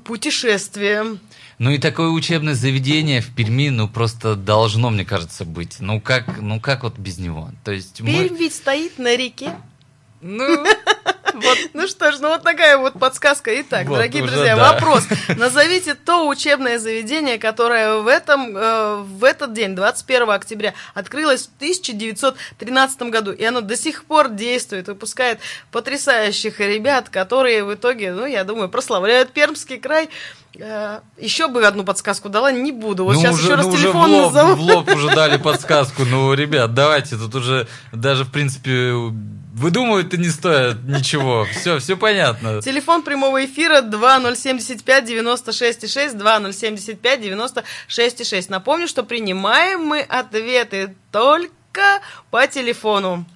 путешествие. 0.05 1.19
Ну 1.59 1.71
и 1.71 1.79
такое 1.79 2.09
учебное 2.09 2.55
заведение 2.55 3.21
в 3.21 3.35
Перми, 3.35 3.71
ну 3.71 3.89
просто 3.89 4.35
должно, 4.35 4.91
мне 4.91 5.05
кажется, 5.05 5.45
быть. 5.45 5.77
Ну 5.81 6.01
как, 6.01 6.41
ну 6.41 6.61
как 6.61 6.83
вот 6.83 6.99
без 6.99 7.19
него? 7.19 7.51
То 7.65 7.73
есть 7.73 7.99
Пермь 7.99 8.31
мы... 8.31 8.37
ведь 8.37 8.55
стоит 8.55 8.99
на 8.99 9.17
реке. 9.17 9.53
Ну, 10.21 10.65
вот. 11.35 11.59
Ну 11.75 11.87
что 11.89 12.13
ж, 12.13 12.19
ну 12.21 12.29
вот 12.29 12.43
такая 12.43 12.79
вот 12.79 12.95
подсказка. 12.99 13.61
Итак, 13.61 13.87
вот 13.87 13.97
дорогие 13.97 14.23
друзья, 14.23 14.57
да. 14.57 14.73
вопрос. 14.73 15.05
Назовите 15.37 15.95
то 15.95 16.29
учебное 16.29 16.79
заведение, 16.79 17.39
которое 17.39 17.99
в, 17.99 18.07
этом, 18.07 18.57
э, 18.57 18.97
в 19.03 19.25
этот 19.25 19.53
день, 19.53 19.75
21 19.75 20.31
октября, 20.31 20.75
открылось 20.95 21.47
в 21.47 21.57
1913 21.57 23.03
году. 23.03 23.33
И 23.33 23.45
оно 23.45 23.61
до 23.61 23.77
сих 23.77 24.05
пор 24.05 24.29
действует, 24.29 24.89
выпускает 24.89 25.41
потрясающих 25.71 26.61
ребят, 26.61 27.09
которые 27.09 27.65
в 27.65 27.75
итоге, 27.75 28.13
ну, 28.13 28.27
я 28.27 28.45
думаю, 28.45 28.69
прославляют 28.69 29.33
Пермский 29.33 29.79
край. 29.79 30.09
Э, 30.59 31.01
еще 31.19 31.49
бы 31.49 31.65
одну 31.67 31.85
подсказку 31.85 32.29
дала, 32.29 32.53
не 32.53 32.73
буду. 32.73 33.05
Вот 33.05 33.15
ну, 33.15 33.21
сейчас 33.21 33.35
уже, 33.35 33.45
еще 33.45 33.55
раз 33.55 33.67
ну, 33.67 33.73
телефон 33.73 34.11
уже 34.11 34.11
в 34.11 34.13
лоб, 34.13 34.33
назову. 34.33 34.55
В 34.55 34.61
лоб 34.61 34.89
уже 34.89 35.15
дали 35.15 35.37
подсказку. 35.39 36.05
Ну, 36.05 36.35
ребят, 36.35 36.75
давайте, 36.75 37.17
тут 37.17 37.35
уже 37.35 37.69
даже, 37.93 38.25
в 38.25 38.33
принципе, 38.33 38.93
Выдумывать-то 39.53 40.17
не 40.17 40.31
стоит 40.31 40.83
ничего. 40.85 41.45
Все, 41.45 41.79
все 41.79 41.95
понятно. 41.99 42.63
Телефон 42.63 43.03
прямого 43.03 43.45
эфира 43.45 43.83
2075 43.83 45.05
96 45.05 45.93
6 45.93 46.17
2075 46.17 47.21
96 47.21 48.27
6. 48.27 48.49
Напомню, 48.49 48.89
что 48.89 49.03
принимаем 49.03 49.85
мы 49.85 50.01
ответы 50.01 50.95
только 51.11 52.01
по 52.31 52.47
телефону. 52.47 53.27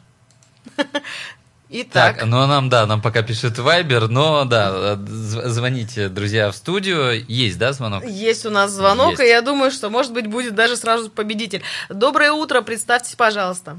Итак. 1.69 2.19
Так, 2.19 2.27
ну 2.27 2.47
нам, 2.47 2.71
да, 2.71 2.87
нам 2.87 3.03
пока 3.03 3.23
пишет 3.23 3.59
Вайбер, 3.59 4.09
но 4.09 4.47
да, 4.47 4.97
звоните, 4.97 6.09
друзья, 6.09 6.51
в 6.51 6.57
студию. 6.57 7.27
Есть, 7.29 7.59
да, 7.59 7.75
звонок? 7.75 8.05
Есть 8.07 8.47
у 8.47 8.51
нас 8.51 8.71
звонок, 8.71 9.11
Есть. 9.11 9.23
и 9.23 9.27
я 9.27 9.43
думаю, 9.43 9.71
что, 9.71 9.91
может 9.91 10.14
быть, 10.14 10.29
будет 10.29 10.55
даже 10.55 10.77
сразу 10.77 11.11
победитель. 11.11 11.62
Доброе 11.91 12.33
утро, 12.33 12.62
представьтесь, 12.62 13.17
пожалуйста. 13.17 13.77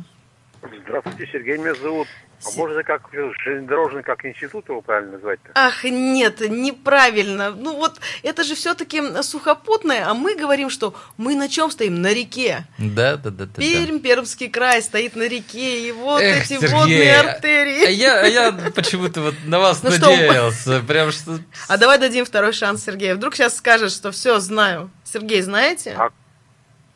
Здравствуйте, 0.83 1.31
Сергей 1.31 1.57
меня 1.57 1.73
зовут. 1.75 2.07
А 2.45 2.51
можно 2.55 2.83
как 2.83 3.09
железнодорожный, 3.11 4.03
как 4.03 4.23
институт 4.25 4.69
его 4.69 4.81
правильно 4.81 5.13
назвать-то? 5.13 5.51
Ах, 5.55 5.83
нет, 5.83 6.39
неправильно. 6.41 7.51
Ну 7.51 7.75
вот 7.75 7.99
это 8.21 8.43
же 8.43 8.55
все-таки 8.55 9.01
сухопутное, 9.23 10.07
а 10.07 10.13
мы 10.13 10.35
говорим, 10.35 10.69
что 10.69 10.93
мы 11.17 11.35
на 11.35 11.49
чем 11.49 11.71
стоим? 11.71 12.01
На 12.01 12.13
реке. 12.13 12.65
Да, 12.77 13.17
да, 13.17 13.31
да. 13.31 13.45
да 13.45 13.53
Пермь, 13.61 13.99
Пермский 13.99 14.49
край 14.49 14.81
стоит 14.81 15.15
на 15.15 15.27
реке, 15.27 15.87
и 15.87 15.91
вот 15.91 16.21
Эх, 16.21 16.43
эти 16.43 16.59
Сергей, 16.59 16.69
водные 16.69 17.19
артерии. 17.19 17.85
А 17.85 17.89
я, 17.89 18.21
а 18.21 18.27
я 18.27 18.51
почему-то 18.51 19.21
вот 19.21 19.35
на 19.45 19.59
вас 19.59 19.81
ну 19.81 19.89
надеялся. 19.89 20.77
Что? 20.77 20.87
Прям 20.87 21.11
что... 21.11 21.39
А 21.67 21.77
давай 21.77 21.97
дадим 21.97 22.23
второй 22.25 22.53
шанс 22.53 22.83
Сергею. 22.83 23.15
Вдруг 23.15 23.35
сейчас 23.35 23.57
скажет, 23.57 23.91
что 23.91 24.11
все, 24.11 24.39
знаю. 24.39 24.91
Сергей, 25.03 25.41
знаете? 25.41 25.95
А 25.97 26.11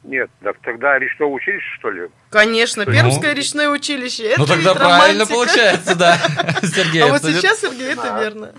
нет, 0.03 0.31
так 0.41 0.57
тогда 0.63 0.97
речное 0.97 1.27
училище, 1.27 1.67
что 1.77 1.91
ли? 1.91 2.09
Конечно, 2.31 2.85
ну, 2.85 2.91
Пермское 2.91 3.33
речное 3.33 3.69
училище. 3.69 4.23
Это 4.23 4.39
ну 4.41 4.47
тогда 4.47 4.73
правильно 4.73 5.27
получается, 5.27 5.95
да, 5.95 6.17
Сергей. 6.63 7.03
А 7.03 7.07
вот 7.07 7.21
сейчас, 7.21 7.61
Сергей, 7.61 7.93
это 7.93 8.19
верно. 8.19 8.51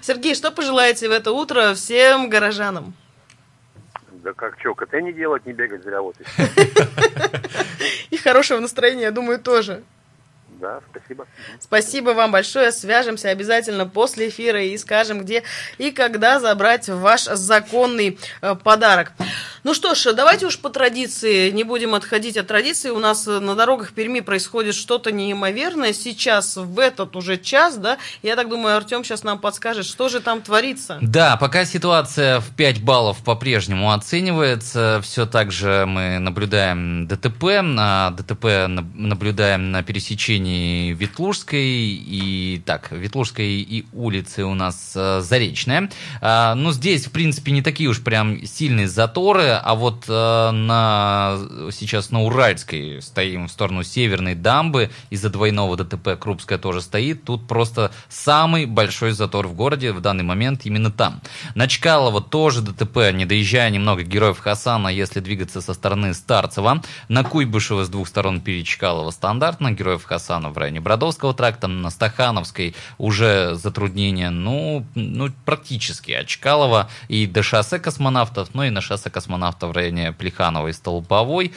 Сергей, 0.00 0.34
что 0.34 0.50
пожелаете 0.50 1.08
в 1.08 1.12
это 1.12 1.30
утро 1.30 1.74
всем 1.74 2.28
горожанам? 2.28 2.94
Да 4.24 4.32
как 4.32 4.58
что, 4.58 4.74
КТ 4.74 4.94
не 4.94 5.12
делать, 5.12 5.46
не 5.46 5.52
бегать 5.52 5.82
зря 5.82 6.02
вот. 6.02 6.16
И 8.10 8.16
хорошего 8.16 8.58
настроения, 8.58 9.04
я 9.04 9.10
думаю, 9.12 9.38
тоже. 9.38 9.82
Да, 10.60 10.80
спасибо. 10.90 11.26
Спасибо 11.58 12.10
вам 12.10 12.32
большое. 12.32 12.70
Свяжемся 12.70 13.30
обязательно 13.30 13.86
после 13.86 14.28
эфира 14.28 14.62
и 14.62 14.76
скажем, 14.76 15.20
где 15.20 15.42
и 15.78 15.90
когда 15.90 16.38
забрать 16.38 16.88
ваш 16.88 17.24
законный 17.24 18.18
э, 18.42 18.54
подарок. 18.54 19.12
Ну 19.64 19.74
что 19.74 19.94
ж, 19.94 20.12
давайте 20.12 20.46
уж 20.46 20.58
по 20.58 20.68
традиции, 20.68 21.50
не 21.50 21.64
будем 21.64 21.94
отходить 21.94 22.36
от 22.36 22.46
традиции. 22.46 22.90
У 22.90 22.98
нас 22.98 23.26
э, 23.26 23.40
на 23.40 23.54
дорогах 23.54 23.92
Перми 23.92 24.20
происходит 24.20 24.74
что-то 24.74 25.12
неимоверное. 25.12 25.94
Сейчас, 25.94 26.56
в 26.56 26.78
этот 26.78 27.16
уже 27.16 27.38
час, 27.38 27.76
да, 27.76 27.96
я 28.22 28.36
так 28.36 28.48
думаю, 28.48 28.76
Артем 28.76 29.02
сейчас 29.02 29.22
нам 29.22 29.38
подскажет, 29.38 29.86
что 29.86 30.08
же 30.08 30.20
там 30.20 30.42
творится. 30.42 30.98
Да, 31.00 31.36
пока 31.36 31.64
ситуация 31.64 32.40
в 32.40 32.54
5 32.54 32.82
баллов 32.82 33.24
по-прежнему 33.24 33.92
оценивается, 33.92 35.00
все 35.02 35.24
так 35.24 35.52
же 35.52 35.86
мы 35.86 36.18
наблюдаем 36.18 37.06
ДТП, 37.06 37.44
а 37.78 38.10
ДТП 38.10 38.66
наблюдаем 38.68 39.70
на 39.70 39.82
пересечении 39.82 40.49
Ветлужской 40.94 41.60
и 41.64 42.62
так, 42.64 42.92
Ветлужской 42.92 43.46
и 43.46 43.86
улицы 43.92 44.44
у 44.44 44.54
нас 44.54 44.92
э, 44.94 45.20
Заречная. 45.20 45.90
А, 46.20 46.54
ну, 46.54 46.72
здесь, 46.72 47.06
в 47.06 47.12
принципе, 47.12 47.52
не 47.52 47.62
такие 47.62 47.88
уж 47.88 48.02
прям 48.02 48.44
сильные 48.44 48.88
заторы, 48.88 49.50
а 49.50 49.74
вот 49.74 50.04
э, 50.08 50.50
на, 50.50 51.38
сейчас 51.72 52.10
на 52.10 52.22
Уральской 52.22 53.00
стоим 53.02 53.48
в 53.48 53.50
сторону 53.50 53.82
Северной 53.82 54.34
дамбы, 54.34 54.90
из-за 55.10 55.30
двойного 55.30 55.76
ДТП 55.76 56.18
Крупская 56.18 56.58
тоже 56.58 56.80
стоит, 56.80 57.24
тут 57.24 57.46
просто 57.46 57.92
самый 58.08 58.66
большой 58.66 59.12
затор 59.12 59.46
в 59.46 59.54
городе 59.54 59.92
в 59.92 60.00
данный 60.00 60.24
момент 60.24 60.62
именно 60.64 60.90
там. 60.90 61.20
На 61.54 61.68
Чкалова 61.68 62.20
тоже 62.20 62.62
ДТП, 62.62 63.12
не 63.12 63.26
доезжая 63.26 63.70
немного 63.70 64.02
Героев 64.02 64.38
Хасана, 64.38 64.88
если 64.88 65.20
двигаться 65.20 65.60
со 65.60 65.74
стороны 65.74 66.14
Старцева. 66.14 66.82
На 67.08 67.24
Куйбышева 67.24 67.84
с 67.84 67.88
двух 67.88 68.08
сторон 68.08 68.40
перед 68.40 68.66
Чкалова 68.66 69.10
стандартно, 69.10 69.72
Героев 69.72 70.04
Хасана 70.04 70.39
там 70.40 70.52
в 70.52 70.58
районе 70.58 70.80
Бродовского 70.80 71.34
тракта, 71.34 71.68
на 71.68 71.90
Стахановской 71.90 72.74
уже 72.98 73.54
затруднения, 73.54 74.30
ну, 74.30 74.84
ну 74.94 75.30
практически 75.44 76.12
от 76.12 76.26
Чкалова 76.26 76.88
и 77.08 77.26
до 77.26 77.42
шоссе 77.42 77.78
космонавтов, 77.78 78.54
ну 78.54 78.64
и 78.64 78.70
на 78.70 78.80
шоссе 78.80 79.10
космонавтов 79.10 79.70
в 79.70 79.72
районе 79.72 80.12
Плеханова 80.12 80.68
и 80.68 80.72
Столбовой. 80.72 81.52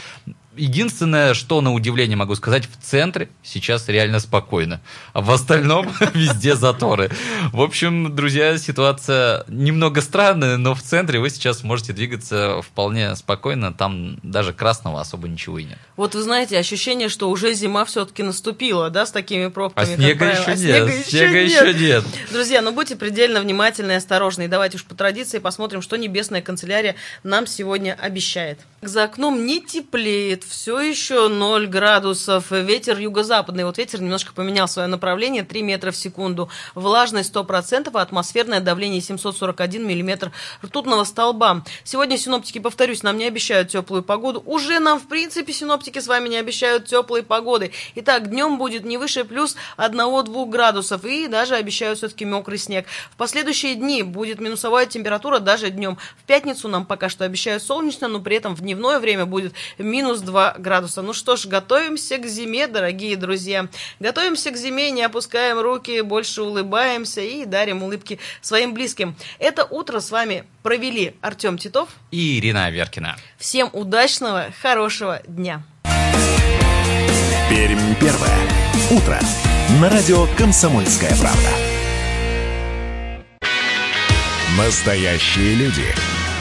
Единственное, 0.56 1.34
что 1.34 1.62
на 1.62 1.74
удивление 1.74 2.16
могу 2.16 2.36
сказать, 2.36 2.68
в 2.68 2.84
центре 2.84 3.30
сейчас 3.42 3.88
реально 3.88 4.20
спокойно. 4.20 4.82
А 5.14 5.22
в 5.22 5.32
остальном 5.32 5.92
везде 6.14 6.56
заторы. 6.56 7.10
В 7.52 7.62
общем, 7.62 8.16
друзья, 8.16 8.58
ситуация 8.58 9.44
немного 9.48 10.02
странная, 10.02 10.58
но 10.58 10.76
в 10.76 10.82
центре 10.82 11.20
вы 11.20 11.30
сейчас 11.30 11.64
можете 11.64 11.94
двигаться 11.94 12.62
вполне 12.62 13.16
спокойно. 13.16 13.74
Там 13.74 14.20
даже 14.22 14.54
красного 14.54 15.02
особо 15.02 15.28
ничего 15.28 15.60
и 15.60 15.64
нет. 15.64 15.80
Вот 15.98 16.14
вы 16.16 16.22
знаете, 16.22 16.58
ощущение, 16.58 17.10
что 17.10 17.30
уже 17.30 17.54
зима 17.54 17.86
все-таки 17.86 18.24
наступила, 18.24 18.90
да, 18.90 19.06
с 19.06 19.12
такими 19.12 19.48
пробками. 19.48 19.94
А 19.94 19.96
снега 19.96 20.26
еще 20.32 20.44
а 20.44 20.56
нет. 20.56 20.60
Снега, 20.60 20.92
снега 21.04 21.38
еще, 21.40 21.70
еще 21.70 21.74
нет. 21.80 22.04
Друзья, 22.32 22.62
ну 22.62 22.72
будьте 22.72 22.96
предельно 22.96 23.42
внимательны 23.42 23.94
и 23.94 23.96
осторожны. 23.96 24.44
И 24.44 24.48
давайте 24.48 24.78
уж 24.78 24.86
по 24.86 24.96
традиции 24.96 25.40
посмотрим, 25.40 25.82
что 25.82 25.96
Небесная 25.96 26.42
канцелярия 26.42 26.96
нам 27.24 27.48
сегодня 27.48 27.98
обещает. 28.00 28.60
За 28.86 29.06
окном 29.06 29.46
не 29.46 29.62
теплеет, 29.62 30.44
все 30.44 30.82
еще 30.82 31.30
0 31.30 31.68
градусов, 31.68 32.52
ветер 32.52 33.00
юго-западный. 33.00 33.64
Вот 33.64 33.78
ветер 33.78 34.02
немножко 34.02 34.34
поменял 34.34 34.68
свое 34.68 34.90
направление, 34.90 35.44
3 35.44 35.62
метра 35.62 35.92
в 35.92 35.96
секунду. 35.96 36.50
Влажность 36.76 37.34
100%, 37.34 37.92
а 37.94 38.02
атмосферное 38.02 38.60
давление 38.60 39.00
741 39.00 39.88
миллиметр 39.88 40.34
ртутного 40.62 41.06
столба. 41.06 41.64
Сегодня 41.86 42.18
синоптики, 42.18 42.60
повторюсь, 42.60 43.04
нам 43.04 43.18
не 43.18 43.26
обещают 43.26 43.70
теплую 43.70 44.04
погоду. 44.04 44.44
Уже 44.46 44.80
нам, 44.80 45.00
в 45.00 45.08
принципе, 45.08 45.54
синоптики 45.54 46.00
с 46.00 46.08
вами 46.08 46.28
не 46.28 46.36
обещают 46.36 46.86
теплые 46.86 47.24
погоды. 47.24 47.72
Итак, 47.96 48.30
днем 48.30 48.58
будет 48.58 48.84
не 48.84 48.98
выше 48.98 49.24
плюс 49.24 49.56
1-2 49.78 50.50
градусов 50.50 51.06
и 51.06 51.28
даже 51.28 51.56
обещают 51.56 52.00
все-таки 52.00 52.26
мокрый 52.26 52.58
снег. 52.58 52.86
В 53.12 53.16
последующие 53.16 53.76
дни 53.76 54.04
будет 54.04 54.42
минусовая 54.42 54.88
температура 54.88 55.40
даже 55.40 55.70
днем. 55.70 55.98
В 56.18 56.24
пятницу 56.26 56.68
нам 56.68 56.86
пока 56.86 57.08
что 57.08 57.24
обещают 57.24 57.64
солнечно, 57.64 58.10
но 58.10 58.20
при 58.20 58.36
этом 58.36 58.58
в 58.58 58.62
дневное 58.74 59.00
время 59.00 59.26
будет 59.26 59.54
минус 59.78 60.20
2 60.20 60.56
градуса. 60.58 61.02
Ну 61.02 61.14
что 61.14 61.36
ж, 61.36 61.46
готовимся 61.46 62.18
к 62.18 62.26
зиме, 62.26 62.68
дорогие 62.68 63.16
друзья. 63.16 63.68
Готовимся 64.00 64.52
к 64.52 64.58
зиме, 64.58 64.92
не 64.92 65.04
опускаем 65.04 65.60
руки, 65.60 66.02
больше 66.02 66.42
улыбаемся 66.42 67.22
и 67.22 67.46
дарим 67.46 67.84
улыбки 67.84 68.20
своим 68.42 68.74
близким. 68.74 69.16
Это 69.40 69.66
утро 69.66 70.00
с 70.00 70.12
вами 70.12 70.44
провели 70.64 71.16
Артем 71.22 71.58
Титов 71.58 71.90
и 72.12 72.40
Ирина 72.40 72.70
Веркина. 72.70 73.16
Всем 73.38 73.70
удачного, 73.74 74.48
хорошего 74.62 75.22
дня. 75.28 75.64
Пермь 77.50 77.96
первое. 78.00 78.40
Утро. 78.92 79.20
На 79.82 79.90
радио 79.90 80.28
«Комсомольская 80.38 81.16
правда». 81.20 81.50
Настоящие 84.58 85.56
люди. 85.56 85.86